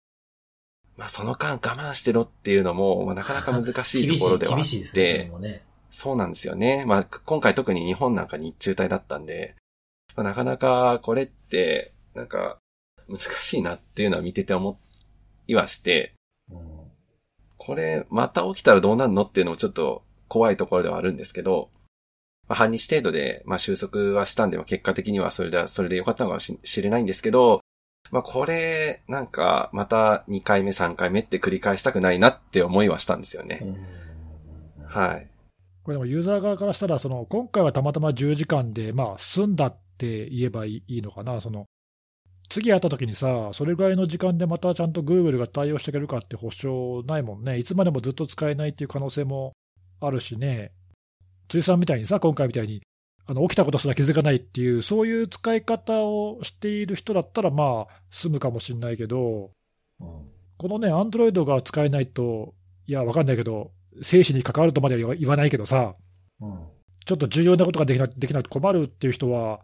[0.96, 5.62] まあ、その間我慢してろっていうのも、まあ、なかなか 難しいところではあっ厳しいですね、そね。
[5.90, 6.84] そうなんですよね。
[6.86, 9.56] まあ、今回特に日本なんか日中帯だったんで、
[10.14, 12.58] まあ、なかなかこれって、なんか、
[13.08, 14.78] 難しいなっていうのは見てて思
[15.46, 16.14] いはして、
[16.50, 16.60] うん、
[17.56, 21.70] これ、また起きたらどうなるのっていうのもちょっと怖いところではあるんですけど、
[22.48, 27.60] まあ、半日程度で、まあ、収束はしたんで、結果的にはそれで、それで良かったのかもしれないんですけど、
[28.10, 33.62] まあ、これ、なんか、また2回目、3回目って繰り返したくないなって思いはしたんですよね。
[34.86, 35.28] はい。
[35.82, 41.40] これでもユーザー側からしたら、その、今回はたまたま10時間で、まあ、済んだって言えばいいのかな。
[41.40, 41.66] その、
[42.48, 47.58] 次会った時にさ、それぐらいの時間でまたちゃんと Google が対応してくれるかって保証ないもんね。
[47.58, 49.52] いつまでもずっと使えないっていう可能性も
[50.00, 50.72] あるしね。
[51.48, 52.82] 辻さんみたいにさ、今回みたいに、
[53.28, 59.50] あの起きたことすら気づかないっていう、そういう使い方をしている人だったら、まあ、済むかもしれないけど、
[60.00, 60.06] うん、
[60.58, 62.54] このね、アンドロイドが使えないと、
[62.86, 63.72] いや、わかんないけど、
[64.02, 65.96] 生死に関わるとまでは言わないけどさ、
[66.40, 66.68] うん、
[67.04, 69.60] ちょっと重要なことができなできなくて困るっていう人は、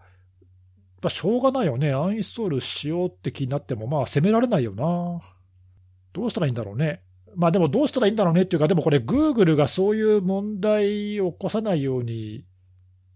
[1.01, 5.21] まあ、しょうがないよね、アンインストールしようって気になっても、まあ、責められないよな。
[6.13, 7.03] どうしたらいいんだろうね。
[7.35, 12.45] まあでもどうしたらいいんだろうねっていうか、でもこれ、グーグルがそういう問題を起こさないように、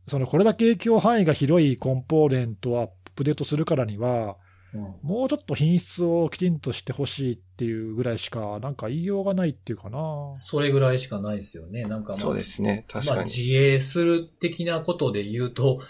[0.08, 4.36] そのこれだけ影響範囲が広いコンポーネントをアップデートするからには、
[4.74, 9.98] うん、もうちょっと品質をきちんとしてほしいっていうぐらいしか、なんか言いようがないっていうかな。
[10.34, 11.84] それぐらいしかないですよね。
[11.84, 12.84] なんか、まあ、そうですね。
[12.88, 13.16] 確かに。
[13.16, 15.80] まあ、自衛する的なことで言うと、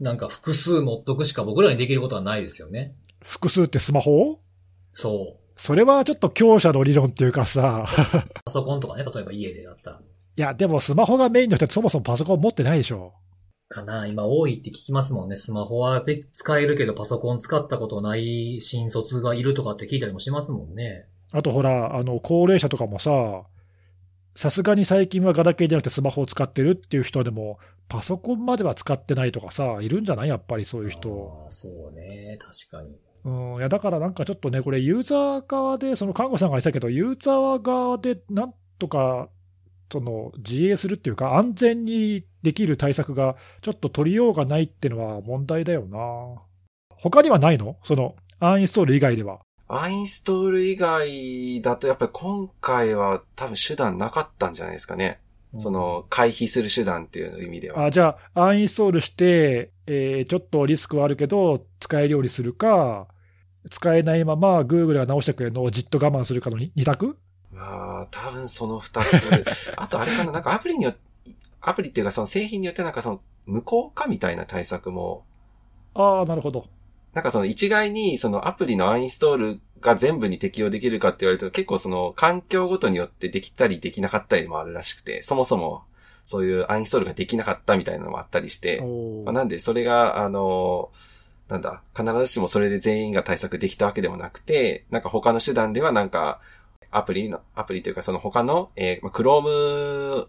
[0.00, 2.96] なんか複数持っとくしか僕らにできることはないですよね。
[3.22, 4.40] 複数ってスマホ？
[4.92, 5.42] そう。
[5.56, 7.86] それはちょっと強者の理論っていうかさ。
[8.44, 10.00] パソコンとかね、例えば家でだったら。
[10.00, 10.02] い
[10.40, 13.12] や、でもスマホがメインの人ってそもそもパソコン持ってないでしょ。
[13.72, 15.36] かな今多いって聞きますもんね。
[15.36, 21.06] スマホは使えるけどパソコン使ったことない新卒がいるとかって聞いたりもしますもんね。
[21.32, 23.44] あとほら、あの、高齢者とかもさ、
[24.36, 27.58] さすがに最近はガラケーじゃなくてスマホを使ってるっていう人でも、
[27.88, 30.28] パソコンまでは使ってないとかさ、いるんじゃない？
[30.28, 31.44] やっぱりそういう人。
[31.46, 32.96] あそうね、確かに。
[33.24, 39.28] うん、いやだからなんかちょっとね、これ、ユーザー側で、その看護さんが言ってたけど、ユーザー側でなんとか
[39.92, 46.42] その自衛するっていうか、安全にできる対策がちょっと取りようがないってのは問題だよな。
[46.90, 47.76] 他にはないの？
[47.84, 49.40] その、アンインストール以外では。
[49.68, 55.20] アンインストール以外だと、やっぱり今回は多分手段なかったんじゃないですかね。
[55.60, 57.86] その、回避する手段っていう意味では。
[57.86, 63.08] あじゃあ、アンインストールして、えー、ちょっとリスクはあるけど、使えるようにするか、
[63.70, 67.16] 使えないまま Google が直してくれるのをじっと我慢するかの2択？
[67.52, 69.72] まあ、多分その2つ。
[69.76, 70.98] あとあれかな、なんかアプリによって、
[71.62, 75.24] アプリっていうかその製品によってなんかその無効化みたいな対策も。
[75.94, 76.66] ああ、なるほど。
[77.14, 85.84] なんかその一概にそのアプリのアンインストールが全部に適用できるかって言われると結構その環境ごとによってできたりできなかったりもあるらしくて、そもそも
[86.26, 88.80] そういうアンインストールができなかったみたいなのもあったりして、
[89.24, 91.12] まあ、なんでそれが、あのー
[91.52, 96.40] なんだ、必ずしもそれで全員が対策できたわけでもなくて、なんか他の手段ではなんか、
[96.90, 100.28] アプリの、アプリというかその他の、えー、まあ、Chrome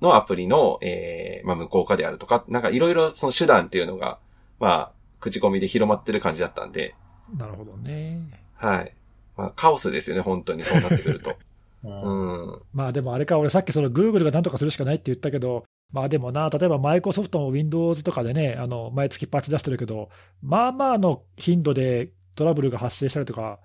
[0.00, 4.18] のアプリの、えー、まあ、無効化であるとか、なんかいろいろその手段っていうのが、
[4.58, 6.94] まあ、口コミで広まってる感じだったんで。
[7.36, 8.20] なるほどね。
[8.54, 8.94] はい。
[9.36, 11.36] まあ、カオスですよね、本当にそうなってくると。
[11.84, 20.08] うん、まあでもあれか、俺さっきその Google が何とかするしかないって言ったけど、まあでもな、例えばマイクロソフトも Windows とかでね、あの毎月パッチ出してるけど、
[20.42, 23.60] まあまあの頻度でトラブルが発生したりとか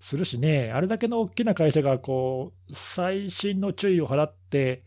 [0.00, 4.82] するしね、あれだけの大きな会社がこう最新の注意を払って、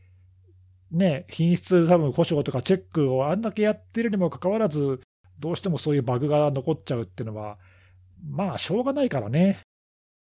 [0.92, 5.02] ね、品質多分保証とかチェックをあんだけやってるにもかかわらず、
[5.40, 7.58] どうしてもそういうバグが残っちゃうっていうのは、
[8.28, 9.62] まあしょうがないからね。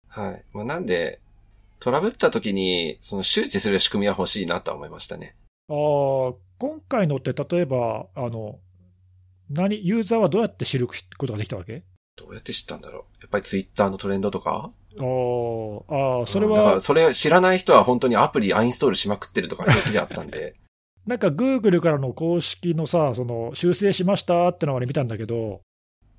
[0.07, 0.43] はい。
[0.53, 1.19] まあ、なんで、
[1.79, 5.35] トラブった時に、その周知する仕組みは欲しいなとは思いましたね。
[5.69, 8.59] ああ、今回のって例えば、あの、
[9.49, 10.93] 何、ユーザーはどうやって知るこ
[11.27, 11.83] とができたわけ？
[12.15, 14.71] どうやって知ったんだろうやっぱりツイッターのトレンドとか？
[14.97, 20.55] ああ、それは、うん、だからそれ知らない人は本当にアプリアインストールしまくってるとか平気であったんで。
[21.05, 25.61] なんかグーグルからの公式のさ、その修正しましたってのは見たんだけど。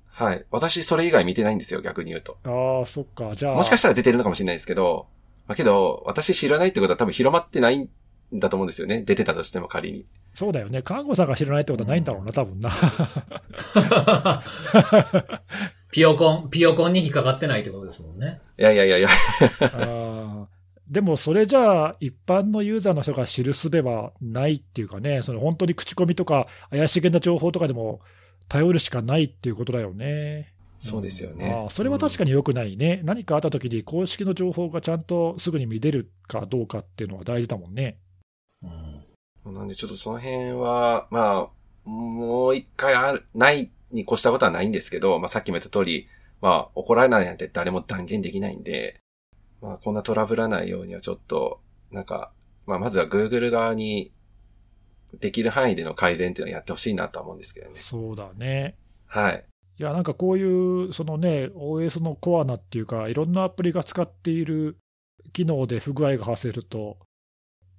[0.07, 0.45] はい。
[0.49, 2.37] 私それ以外見てないんですよ、逆に言うと。
[2.43, 3.35] ああ、そっか。
[3.35, 3.55] じゃあ。
[3.55, 5.07] もしかしたら出てるのかもしれないですけど、
[5.47, 7.89] まあ、けど、私知らないってことは多分広まってないん
[8.33, 9.01] だと思うんですよね。
[9.01, 10.05] 出てたとしても仮に。
[10.33, 10.81] そうだよね。
[10.81, 12.71] 看護さんが知らないってことはないんだろうな、多分な。
[15.91, 18.41] ピオコン、ピオコンに引っかかってないってことですもんね。
[18.59, 19.09] いやいやいやいや。
[19.73, 20.47] あ
[20.89, 27.99] でもそれじゃあ、一般のユーザーの人が知るすべはないっていうかね、その本当に口コミとか、怪しげな情報とかでも
[28.47, 30.53] 頼るしかないっていうことだよね。
[30.79, 31.65] そうですよね。
[31.67, 37.97] あそれは確かに良くないね、うん、何かあった時に公式の情報がちゃんとすぐに見れるかどうかっていうのは大事だもんね。
[38.63, 41.49] うんなんでちょっとその辺は、ま
[41.85, 46.07] あ、もう一回ある、ないに越したことはないんですけど、まあさっきも言った通り、
[46.41, 49.01] まあ怒られないなんて誰も断言できないんで、
[49.61, 51.59] まあこんなトラブらないようにはちょっと、
[51.91, 52.31] なんか、
[52.65, 54.11] まあまずは Google 側に
[55.19, 57.79] できる範囲での改善っていうのはやってほしいなとは思うんですけどね。
[57.79, 58.75] そうだね。
[59.05, 59.45] はい。
[59.79, 64.77] いや、なんかこういう、そのね、OS のコアなっていうか、いろんなアプリが使っている
[65.33, 66.97] 機能で不具合が発生すると、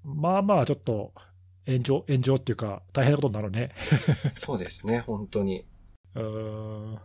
[0.05, 1.13] まあまあちょっと
[1.67, 3.71] 炎上、炎上っていうか、大変なことになるね。
[4.33, 5.67] そうですね、本当に。
[6.15, 6.99] うーん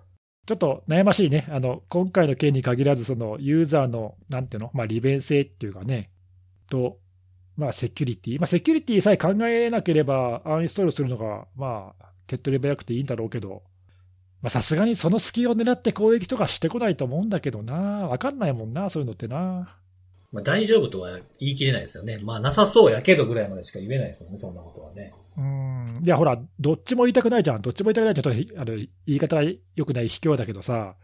[0.46, 1.48] ちょっと悩ましいね。
[1.50, 6.12] あの、今回の件に限らず、そのユーザーの、なんていうの、まあ利便性っていうかね、
[6.70, 7.00] と、
[7.56, 8.40] まあセキュリティ。
[8.40, 13.64] まあセキュリティさえ考えなければ、アンインストールするのが、まあ、手っ取り早くていいんだろうけど、
[14.42, 18.10] まあさすがにその隙を狙って攻撃とかしてこないと思うんだけどな。
[18.10, 19.80] わかんないもんな、そういうのってな。
[20.34, 22.20] まあ大丈夫とは言い切れないですよね。
[22.22, 25.14] まあなさそうやけどぐらいまでしか言えないですよね、そんなことはね。
[25.38, 26.02] うん。
[26.04, 27.62] いや、ほら、どっちも言いたくないじゃん。
[27.62, 29.44] どっちも言いたくないちょっと、あの、言い方が
[29.76, 30.96] 良くない卑怯だけどさ、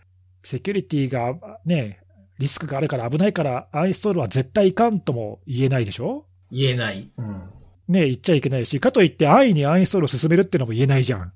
[0.43, 1.99] セキュリティがね、
[2.37, 6.25] リスクがあるから危ないから、アンインストールは絶対いかんとも言えないでしょ？
[6.51, 7.11] 言えない。
[7.17, 7.49] うん。
[7.87, 11.33] ね言っちゃいけないし、かといって安易にアンインストールを進めるってのも言えないじゃん。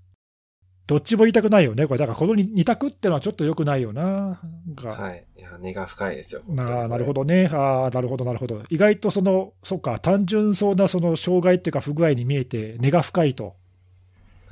[0.85, 1.87] どっちも言いたくないよね。
[1.87, 4.41] これ、だからこの二択ってのはちょっと良くないよな。
[4.83, 5.25] はい。
[5.37, 6.41] いや、根が深いですよ。
[6.47, 7.23] なあなるほど。
[7.23, 7.49] どね。
[7.53, 8.61] ああ、なるほど、なるほど。
[8.69, 13.55] 意外とその、そっか、単純そうなその障害っていうか不具合に見えて、根が深いと。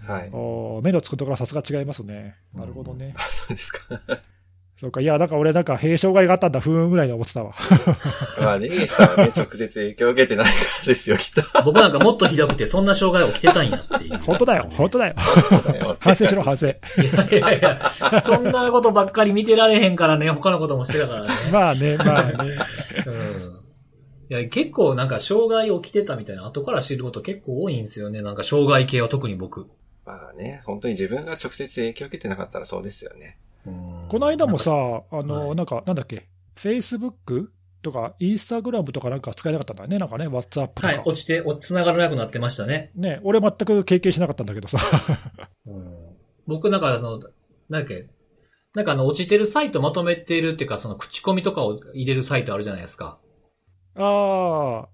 [0.06, 0.30] はい。
[0.32, 2.36] おー目のつくところはさすが違いますね。
[2.54, 3.14] なるほどね。
[3.18, 4.02] あ、そうですか。
[4.82, 7.54] そうか、いや、だから俺なんか、閉障害があったんだ、ふーんぐらいに思ってたわ。
[8.42, 11.44] まあ、レイさんはね、直接影響を受けてないからですよ、きっと。
[11.64, 14.18] 僕なんかもっとひどくて、そんな障害起きてたんやっていう。
[14.18, 15.14] 本当だよ、本当だよ。
[16.00, 16.66] 反省しろ、反省。
[16.66, 16.74] いや
[17.30, 21.30] いやいや、そんなことばっかり見てられへんからね、他のこともしてたからね。
[21.54, 22.58] まあね、まあね。
[23.06, 23.60] うん。
[24.32, 28.24] いや、結構なんか障害起きてたみたいな、後から知ること結構多いんですよね。
[28.24, 29.68] なんか障害系は特に僕。
[30.08, 33.38] まあね、本当に自分が直接影響を受けてなかったらそうですよね。
[33.66, 37.48] うんこの間もさ、あの、はいなんか、なんだっけ、Facebook
[37.82, 40.88] とか、インスタグラムとかなんか使えなかったんだよね、なんかね、WhatsApp とか。
[40.88, 42.92] はい、落ちて、お繋がらなくなってましたね。
[42.96, 44.80] ね、俺全く経験しなかったんだけどさ。
[45.66, 45.98] うん。
[46.46, 47.22] 僕なんかあの、なん
[47.70, 48.08] だっけ、
[48.76, 53.18] なんかあの、落ちてるサイトまとめてるっていうか、その口コミとかを入れるサイトあるじゃないですか。
[53.96, 54.90] ああ、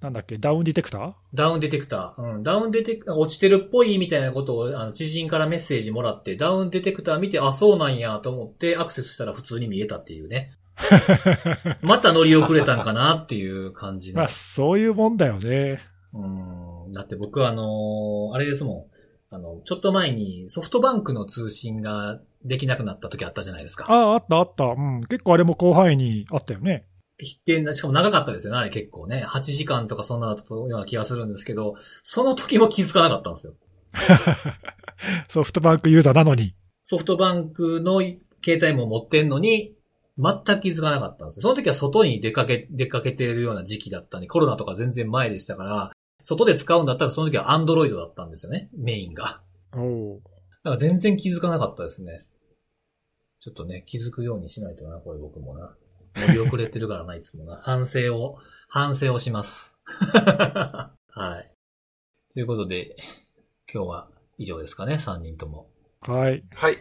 [0.00, 1.12] なんだっけ、ダウンディテクター？
[1.34, 2.22] ダウンディテクター。
[2.36, 2.42] うん。
[2.42, 10.52] ダウンディテクター、落ちてるっぽいみたいなことを、あの、知人からメッセージもらって、ダウンディテクター見て、あ、そうなんやと思って、アクセスしたら普通に見えたっていうね。
[11.82, 14.28] また乗り遅れたんかなっていう感じのまあ、。
[14.30, 15.80] そういうもんだよね。
[16.14, 16.26] う
[16.88, 16.92] ん。
[16.92, 18.88] だって僕はあのーあれですも
[19.30, 19.34] ん。
[19.34, 23.84] あの、ちょっと前にソフトバンクの通信ができなくなった時あったじゃないですか。
[23.88, 24.64] ああ、あったあった。
[24.64, 25.04] うん。
[25.04, 26.86] 結構あれも広範囲にあったよね。
[27.44, 29.24] で、しかも長かったですよね、あれ結構ね。
[29.26, 33.54] 8時間とかそんなだったような気がするんですけど、その時も気づかなかったんですよ。
[35.28, 36.54] ソフトバンクユーザーなのに。
[36.84, 38.00] ソフトバンクの
[38.44, 39.74] 携帯も持ってんのに、
[40.18, 41.42] 全く気づかなかったんですよ。
[41.42, 45.92] その時は外に出かけ、出かけてるような時期だったんで、コロナとか全然前でしたから、
[46.22, 49.40] 外で使うんだったらその時はアンドロイドだったんですよね、メインが。
[49.74, 50.20] おお
[50.62, 52.22] だから全然気づかなかったですね。
[53.40, 55.74] ちょっとね、気づくようにしないとな、これ僕もな。
[56.16, 57.60] 乗り遅れてるからな、いつもな。
[57.62, 58.38] 反省を、
[58.68, 59.78] 反省をします。
[59.84, 61.52] はい。
[62.32, 62.96] ということで、
[63.72, 65.70] 今日は以上ですかね、3人とも。
[66.00, 66.44] はい。
[66.54, 66.76] はい。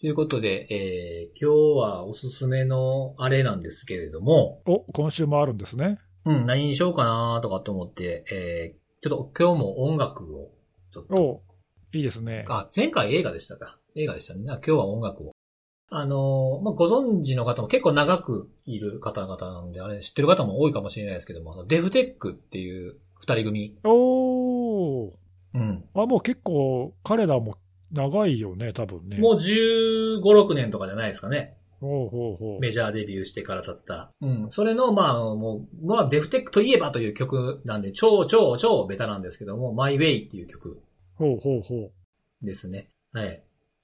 [0.00, 5.98] ということで、えー、今日はおすすめのあれなんですけれども、お、今週もあるんですね。
[6.24, 10.52] うん、何にしようかなとかと思って、えー、ちょっと今日も音楽を、
[10.90, 11.42] ちょっとお
[11.92, 12.44] いいですね。
[12.48, 13.78] あ、前回映画でしたか。
[13.96, 14.42] 映画でしたね。
[14.44, 15.32] 今日は音楽を。
[15.90, 23.78] あのーまあ、ご存知の方も結構長くいる方々なんで、あれ知ってる方も多いかもしれないですけども、あのデフテックっていう二人組。
[23.84, 25.12] おお
[25.54, 25.84] うん。
[25.94, 27.56] あ、もう結構彼らも
[27.90, 29.18] 長いよね、多分ね。
[29.18, 31.56] もう15、6年とかじゃないですかね。
[31.80, 32.60] ほうほうほう。
[32.60, 34.10] メジャーデビューしてから経った。
[34.20, 34.46] うん。
[34.50, 40.82] それの、まあ、もう、まあ、デフテックといえばという曲なんで、超超超ベタなんですけども、マイウェイっていう曲
[41.16, 41.90] ほうほうほ
[42.42, 42.88] ですね。
[43.12, 43.42] はい。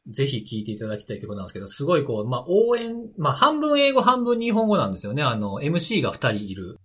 [0.09, 5.23] ぜひ聴いていただきたい曲なんですけど、すごいこう、まあ、応援、まあ、半分英語、半分日本語なんですよね。
[5.23, 6.77] あの、MC が二人いる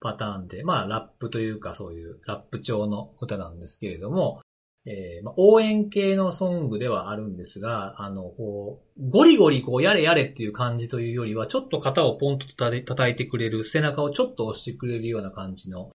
[0.00, 4.42] パターンで、まあ、ラップというか、そういうラップ調の歌なんですけれども、
[4.86, 15.90] えーまあ、応援系のソングではあるんですが、あの、こう、ゴリゴリこう、やれやれっていう感じというよりは、ちょっと肩をポンと叩いてくれる、背中をちょっと押してくれるような感じの、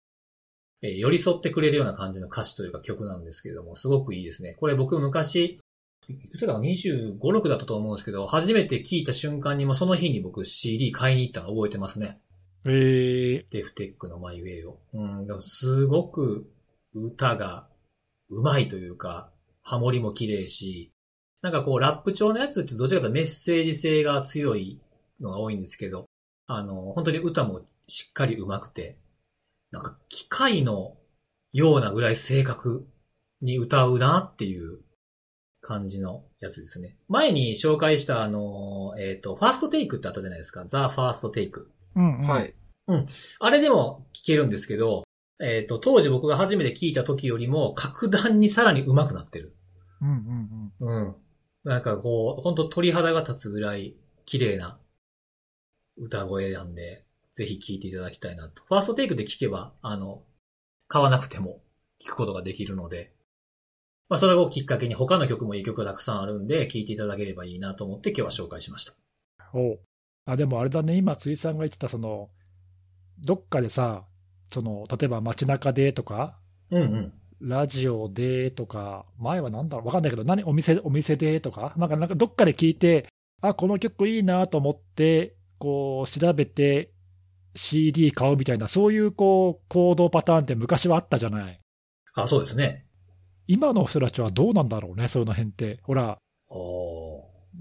[0.83, 4.53] えー寄り添ってくれるような感じの歌詞というか曲なんですけれども、すごくいいですね。
[4.59, 5.59] これ僕昔、
[6.07, 12.19] いくつだか25、6だったと思うんですけど、初めて聴いた瞬間にもその日に僕 CD 買いに行ったの覚えてますね。
[12.63, 12.71] う。
[12.71, 14.79] えデフテックのマイウェイを。
[14.93, 16.49] うん、でもすごく
[16.93, 17.67] 歌が
[18.29, 19.31] 上手いというか、
[19.61, 20.91] ハモリも綺麗し、
[21.41, 24.79] なんかこう、ラップ調のやつってどちらかというとメッセージ性が強い
[25.19, 26.05] のが多いんですけど、
[26.47, 28.97] あの、本当に歌もしっかり上手くて、
[29.71, 30.95] なんか機械の
[31.51, 32.87] ようなぐらい正確
[33.41, 34.79] に歌うなっていう
[35.65, 36.95] 感じのやつですね。
[37.07, 40.63] 前に紹介したあの、えっ、と、ファーストテイクってあったじゃないですか。
[40.67, 41.71] ザ・ファーストテイク。
[41.95, 42.27] うん、うん。
[42.27, 42.53] はい。
[43.39, 45.05] あれでも聞けるんですけど、
[45.41, 49.55] えっ、と、当時僕が初めて聞いた時よりも格段にさらに上手くなってる。
[50.01, 51.05] うんうんうん。
[51.07, 51.15] うん。
[51.63, 53.95] なんかこう、ほんと鳥肌が立つぐらい
[54.25, 54.77] 綺麗な
[55.97, 58.63] 歌声なんで、ぜひ聴いていただきたいなと。
[58.65, 60.21] ファーストテイクで聴けば、あの、
[60.87, 61.63] 買わなくても
[61.97, 63.14] 聴くことができるので、
[64.09, 68.93] まあそれをきっかけに他の曲もいい曲がたくさんあるんで、聴いていただければいいなと思って今日は紹介しました。
[69.53, 69.79] おう
[70.25, 72.29] あでもあれだね、今、辻さんが言ってた、その、
[73.19, 74.05] どっかでさ、
[74.51, 76.39] その、例えば街中でとか、
[76.71, 77.13] うんうん。
[77.41, 83.07] ラジオでとか、前はなんだろう、わかんないけど、何、お店、お店でとか、なんか、なんかどっかで聞いて、
[83.41, 86.91] あ、この曲いいなと思って、こう、調べて、
[87.55, 91.59] CD 買うみたいな、そういう、こう、行動パターンって昔はあったじゃない。
[92.15, 92.84] あ、そうですね。
[93.47, 95.79] 今の人たちはどうなんだろうね、その辺って。
[95.83, 96.17] ほら、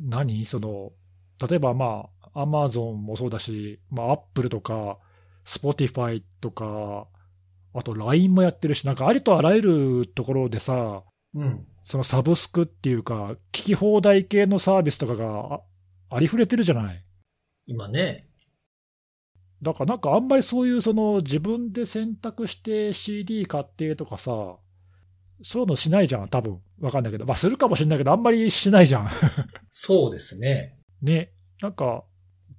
[0.08, 0.44] 何？
[0.44, 0.92] その、
[1.46, 4.98] 例えばまあ、アマゾンもそうだし、まあ、アップルとか、
[5.44, 7.06] Spotify とか、
[7.74, 11.02] あと LINE もやってるし、なんかありとあらゆるところでさ、
[11.34, 11.66] うん。
[11.82, 15.60] そのサブスクっていうか、聞き放題系のサービスとかがあ
[16.10, 17.04] ありふれてるじゃない。
[17.66, 18.26] 今ね。
[19.60, 24.56] だからなんかあんまりそういうその自分で選択して CD 買ってとかさ、
[25.42, 27.24] そういうのしないじゃん、多分わかんないけど。
[27.24, 29.10] まあするかもしれないけど、あんまりしないじゃん。
[29.70, 30.78] そうですね。
[31.02, 32.04] ね、なんか、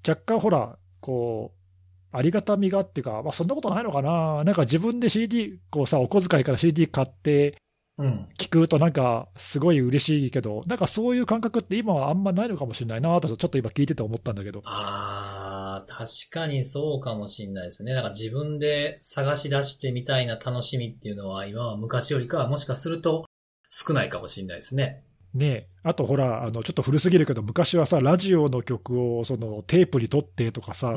[0.07, 7.57] 若干ほら、こう、ありがたみがっていうか、まあ、そんなことないのかな、なんか自分で CD、こうさ、お小遣いから CD 買って
[7.97, 8.27] うん。
[8.37, 14.61] 聞くと、なんかすごい嬉しいけど、なんかそういう感覚って今はあんまないのかもしれないなと、ちょっと今聞いてて思ったんだけど。
[14.65, 15.44] ああ、
[15.87, 17.93] 確かにそうかもしれないですね。
[17.93, 23.25] なんか自分で探し出してみたいな楽しみっていうのは今は昔よりかはもしかすると
[23.69, 25.03] 少ないかもしれないですね。
[25.33, 30.93] ねあとほら、あのちょっと古すぎるけど、昔はさ、ラジオの曲をそのテープに取ってとかさ。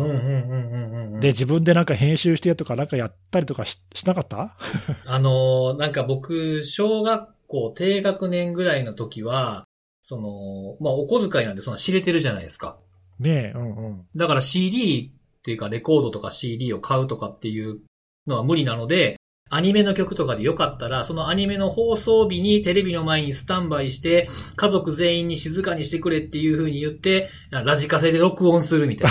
[1.21, 4.57] で、自分でなんか編集してとか、なんかやったりとかししなかった？
[5.05, 9.65] あのーなんか僕、小学校低学年ぐらいの時は、
[10.01, 12.79] その、まあお小遣いなんでそんな知れてるじゃないですか。
[13.19, 14.07] ねえ、うんうん。
[14.17, 17.81] だから CD っていうかレコードとか CD を買うとかっていう
[18.27, 19.19] のは無理なので、
[19.51, 29.11] アニメの曲とかでよかったら、そのアニメの放送日にテレビの前にスタンバイして、家族全員に静かにしてくれっていう風に言って、ラジカセで録音するみたい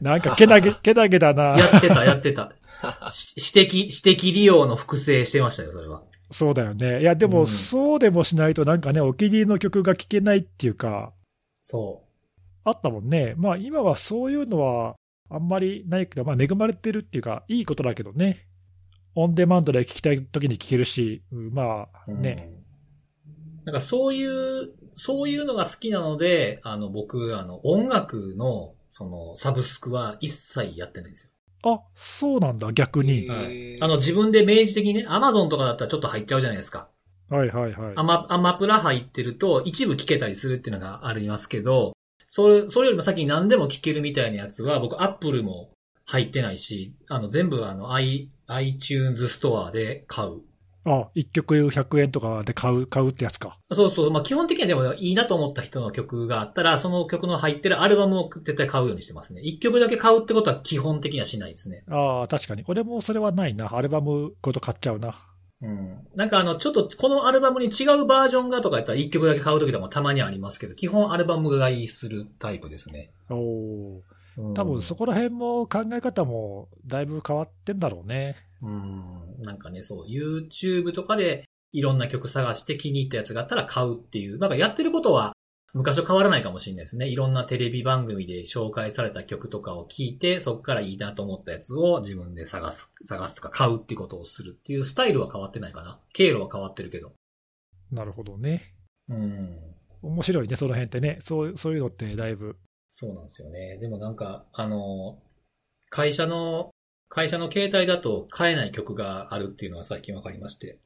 [0.00, 1.58] な んかけなげ、 けなげだなな。。
[1.58, 2.52] やってた、やってた。
[3.10, 3.76] し指摘、
[4.06, 6.02] 指摘利用の複製してましたよ、それは。
[6.30, 7.00] そうだよね。
[7.00, 11.12] いや、でも、うんそうでもしないと、なんかね、お気に入りの曲が聴けないっていうか、
[11.62, 12.04] そ
[12.64, 13.34] あったもんね。
[13.36, 14.96] まあ、今はそういうのは
[15.30, 18.46] あんまりないけど、まあ、恵まれてるっていうか、いいことだけどね。
[19.14, 22.16] オンデマンドで聴きたい時に聴けるし、うんまあ、う。
[22.16, 22.50] ね。
[22.50, 23.64] うん。
[23.64, 31.32] なんかそういう、そういうのが好きなので、あの、僕、あの、音楽の、その、サブスクは一切やってないんですよ。
[31.70, 33.26] あ、そうなんだ、逆に。
[33.26, 36.88] へーあの、自分で明示的にね、アマゾンとかだったらちょっと入っちゃうじゃないですか。
[37.28, 37.92] はいはいはい。
[37.96, 41.92] アマ、アマプラ入ってると、一部聞けたりするっていうのがありますけど、
[42.28, 45.70] それ、それよりも先に何でも聞けるみたいなやつは、僕、アップルも
[46.04, 50.42] 入ってないし、あの、全部あの、i、iTunes ストアで買う。
[50.84, 53.56] あ、一曲100円とかで買う、買うってやつか。
[53.72, 54.10] そうそう。
[54.10, 59.40] まあ、基本的にはでもいいなと思った人の曲があったら、その曲の入ってるアルバムを絶対買うようにしてますね。
[59.40, 61.82] 一曲だけ買うってことは基本的にはしないですね。
[61.90, 62.64] ああ、確かに。
[62.66, 63.74] 俺もそれはないな。
[63.74, 65.14] アルバムごと買っちゃうな。
[65.60, 66.06] うん。
[66.14, 73.10] なんかあの、ちょっとこのアルバムに違うバージョンがとかやったら一曲だけ買うときでもたまにありますけど、基本アルバム買いするタイプですね。
[73.30, 74.02] おお
[74.36, 74.54] うんー。
[74.54, 78.36] 多分そこら辺も考え方もだいぶ変わってんだろうね。
[78.62, 79.02] うん。
[79.42, 85.32] なんかね、そう、YouTube とかでいろんな曲探して気に入ったやつがあったら買うっていう、なんかやってることは
[85.74, 87.08] 昔と変わらないかもしれないですね。
[87.08, 96.00] いろんなテレビ番組で紹介された曲とかを聞いて、そこからいいなと思ったやつを自分で探す、探すとか買うっていうことをするっていうスタイルは変わってないかな。
[96.12, 97.12] 経路は変わってるけど。
[97.92, 98.74] なるほどね。
[99.08, 99.58] うん。
[100.02, 101.18] 面白いね、その辺ってね。
[101.22, 102.56] そうそういうのってだいぶ。
[102.90, 103.78] そうなんですよね。
[103.78, 105.18] でもなんか、あの、
[105.90, 106.70] 会社の、
[107.10, 110.78] 会社の携帯だと買えない曲があるっていうのは最近わかりまして。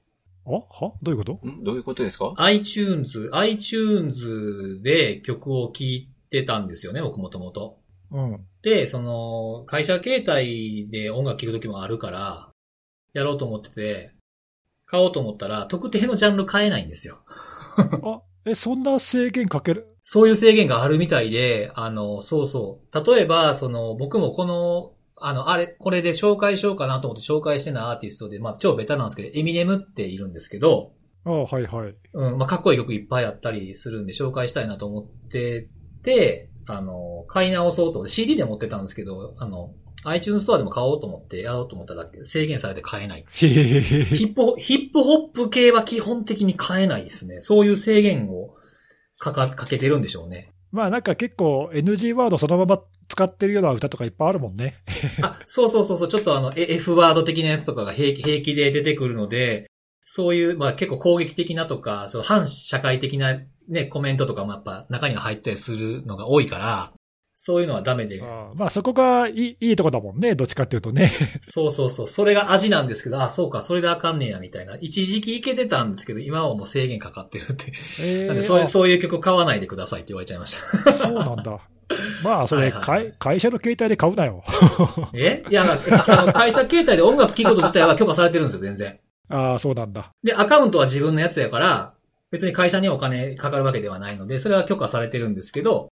[0.45, 0.93] あは？
[1.03, 1.47] どういうこと？
[1.47, 1.63] ん？
[1.65, 7.79] どういうことですか？iTunes、iTunes で曲を聴いてたんですよね、僕もともと。
[8.11, 8.47] うん。
[8.63, 12.49] で、その、会社携帯で音楽聴くときもあるから、
[13.15, 14.13] やろうと思ってて、
[14.87, 17.21] 買おうと思ったら、特定のジャンル買えないんですよ。
[18.05, 19.87] あ、え、そんな制限かける？
[20.03, 23.13] そういう制限があるみたいで、あの、そうそう。
[23.15, 24.93] 例えば、その、僕もこの、
[25.27, 30.93] あの、あれ、これで紹介しようかなと思って紹介してないアーティストで、まあ、超ベタなんですけど、エミネムっているんですけど、
[31.25, 31.95] あはいはい。
[32.15, 35.69] うん、まあ、かっこいい曲いっぱいあったりするんで紹介したいなと思って
[36.03, 39.73] て、あの、買い直そうと思って、CD で持ってたんですけど、あの、
[40.05, 43.25] iTunes ストアでも買おうと思ってやろうと思ったら制限されて買えない。
[43.31, 47.41] ヒップホ、ヒップホップ系は基本的に買えないですね。
[47.41, 48.55] そういう制限を
[49.19, 50.52] かか、かけてるんでしょうね。
[50.73, 54.77] まあなんか結構 NG ワードそのまま使ってるような歌とかいっぱいあるもんね。
[55.23, 59.67] あ、そうそうそうそう、ちょっとあの、F ワード的なやつとかが平気平気で出てくるので、
[60.05, 66.93] そういう、まあ結構攻撃的なとか、その反社会的なね、コメントとかもやっぱ中には入ったりするのが多いから、
[67.45, 70.37] そういうのはダメで、あまあそこがいいいいとこだもんね。
[70.37, 71.11] どっちかっていうとね。
[71.43, 74.77] そうそうそう、それが味なんですけど、あ、そうか、それであかんねや、みたいな。
[74.81, 77.73] 一時期いけてたんですけど、今はもう制限かかってるって。
[78.01, 80.93] えなんでそういう、あそういう曲買わないでくださいって言われちゃいました。
[80.93, 81.59] そうなんだ。
[82.23, 84.45] まあそれ、はいはい会社の携帯で買うなよ。
[85.13, 85.43] え？
[85.51, 89.01] いや、あの会社携帯で音楽聴くこと自体は許可されてるんですよ、全然。
[89.31, 90.13] ああ、そうなんだ。
[90.23, 91.95] で、アカウントは自分のやつやから、
[92.31, 95.89] 別に会社にお金かかるわけではないので、それは許可されてるんですけど、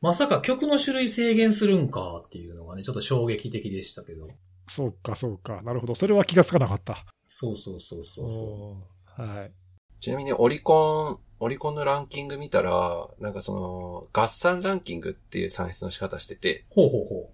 [0.00, 4.28] まさか曲の種類制限するんかっていうのがね、ちょっと衝撃的でしたけど。
[4.68, 5.60] そうか、そうか。
[5.62, 5.94] なるほど。
[5.94, 7.04] それは気がつかなかった。
[7.26, 9.52] そうそうそうそうそおーはい。
[10.00, 16.74] ちなみにオリコン、オリコンのランキング見たら、なんかその、合算ランキングっていう算出の仕方してて、う。
[16.74, 17.30] ほうほうほ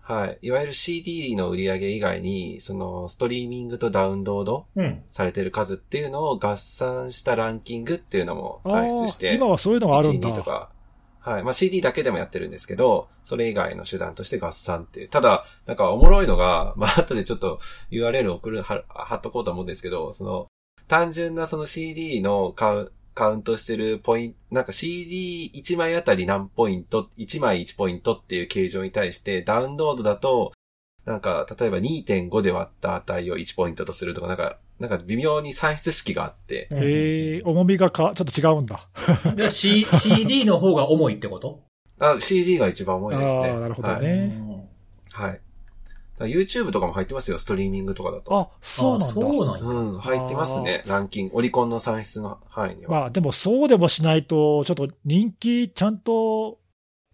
[0.00, 0.38] はい。
[0.42, 4.82] いわゆる CD の売り上げ以外に、その、ストリーミングとダウンロードう。
[4.82, 5.02] うん。
[5.12, 10.42] されてる数っていうのを合算したランキングっていうのも算出して、今はそういうのがあるん1、2とだ。
[10.42, 10.71] か、
[11.24, 11.44] はい。
[11.44, 15.08] まあ、CD だけでもやってるんですけど、それ以外の手段として合算っていう。
[15.08, 17.60] ただ、なんかおもろいのが、 まあ、後でちょっと
[17.90, 20.46] URL 送る、貼っとこうと思うんですけど、その、
[20.88, 30.52] 単純なその CD のカウカウントしてるポイント、なんか CD1 枚あたり何ポイント、1枚1ポイントっていう形状に対して、ダウンロードだと、
[31.04, 38.88] なんか、例えば2.5で割った値を1ポイントとするとか、なんか、なんか微妙に算出式があって、へえ、重みがか、ちょっと違うんだ。
[39.36, 41.60] で、C、CD の方が重いってこと？
[42.00, 43.50] あ、CD が一番重いですね。
[43.50, 44.02] あーなるほどはい。
[44.02, 44.68] ね
[45.12, 45.30] はい。
[45.30, 45.40] だか
[46.18, 48.36] ら YouTube とかも入ってますよ、ストリーミングとかだと。
[48.36, 49.06] あ、そうなんだ。
[49.06, 49.64] そうなんや。
[49.64, 51.36] うん、入ってますね、ランキング。
[51.36, 52.90] オリコンの算出の範囲には。
[52.90, 56.58] まあでもそうでもしないと、ちょっと人気ちゃんと、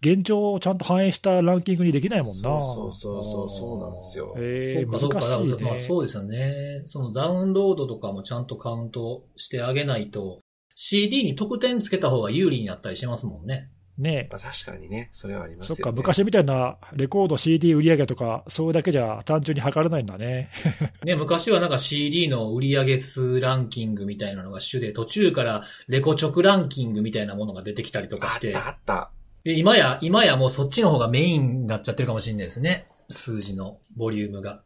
[0.01, 2.41] 現状をちゃんと反映したランキングにできないもんな。
[2.41, 4.33] そうそうそうそう、そうなんですよ。
[4.37, 5.55] えー、そうか、そうか。
[5.55, 5.77] 難しいまあね。
[5.79, 6.83] そうですよね。
[6.85, 10.39] そのダウンロードとかもちゃんとカウントしてあげないと、
[10.75, 13.69] CD に得点つけた方が有利になったりしますもんね。
[13.97, 15.77] ねまあ、確かにね、それはありますよね。
[15.77, 20.49] そっか、昔みたいなレコード CD 売り上げとか、それだけじゃ単純に測れないんだね。
[21.03, 29.11] ね、昔はなんか CD の売上数ランキングみたいなのが主で、途中からレコ直ランキングみたいなものが出てきたりとかあっして、たあった。
[29.43, 32.87] で今や、今やもうそっちの方がメインになっちゃってるかもしれないですね。
[33.09, 34.61] 数字のボリュームが。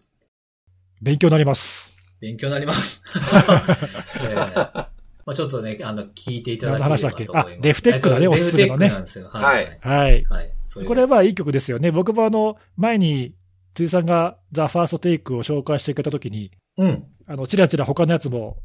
[1.01, 1.91] 勉強になります。
[2.19, 3.03] 勉強になります。
[4.23, 4.87] えー
[5.25, 7.25] まあちょっとね、あの、聞いていただければと思い何の話だっけ？
[7.31, 7.57] ます。
[7.57, 9.29] あデフテックだねえっとおすすめのねデフテックなんですよ。
[9.29, 9.79] はい。
[9.79, 10.51] はいはい。
[10.85, 11.91] これはいい曲ですよね。
[11.91, 13.35] 僕もあの、前に、
[13.73, 17.05] 辻さんがザ・ファーストテイクを紹介してくれたときに、うん。
[17.25, 18.57] あの、ちらちら他のやつも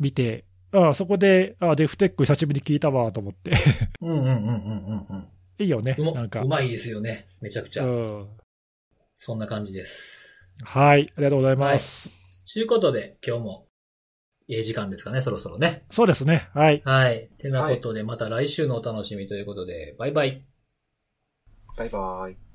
[0.00, 3.52] 見て、ああそこで、ああデフテック久しぶりに聞いたわと思って。
[4.00, 5.28] うんうんうんうんうんうん。
[5.62, 5.96] いいよね。
[5.98, 6.40] うまなんか。
[6.42, 7.28] うまいですよね。
[7.40, 7.84] めちゃくちゃ。
[7.84, 8.28] うん。
[9.16, 10.22] そんな感じです。
[10.64, 11.10] はい。
[11.16, 12.10] ありがとうございます。
[12.52, 13.66] ということで、今日も、
[14.48, 15.84] ええ時間ですかね、そろそろね。
[15.90, 16.48] そうですね。
[16.52, 16.82] はい。
[16.84, 17.30] はい。
[17.38, 20.44] てなことで、また来週のお楽しみということで、バイバイ。
[21.76, 22.51] バイバイ。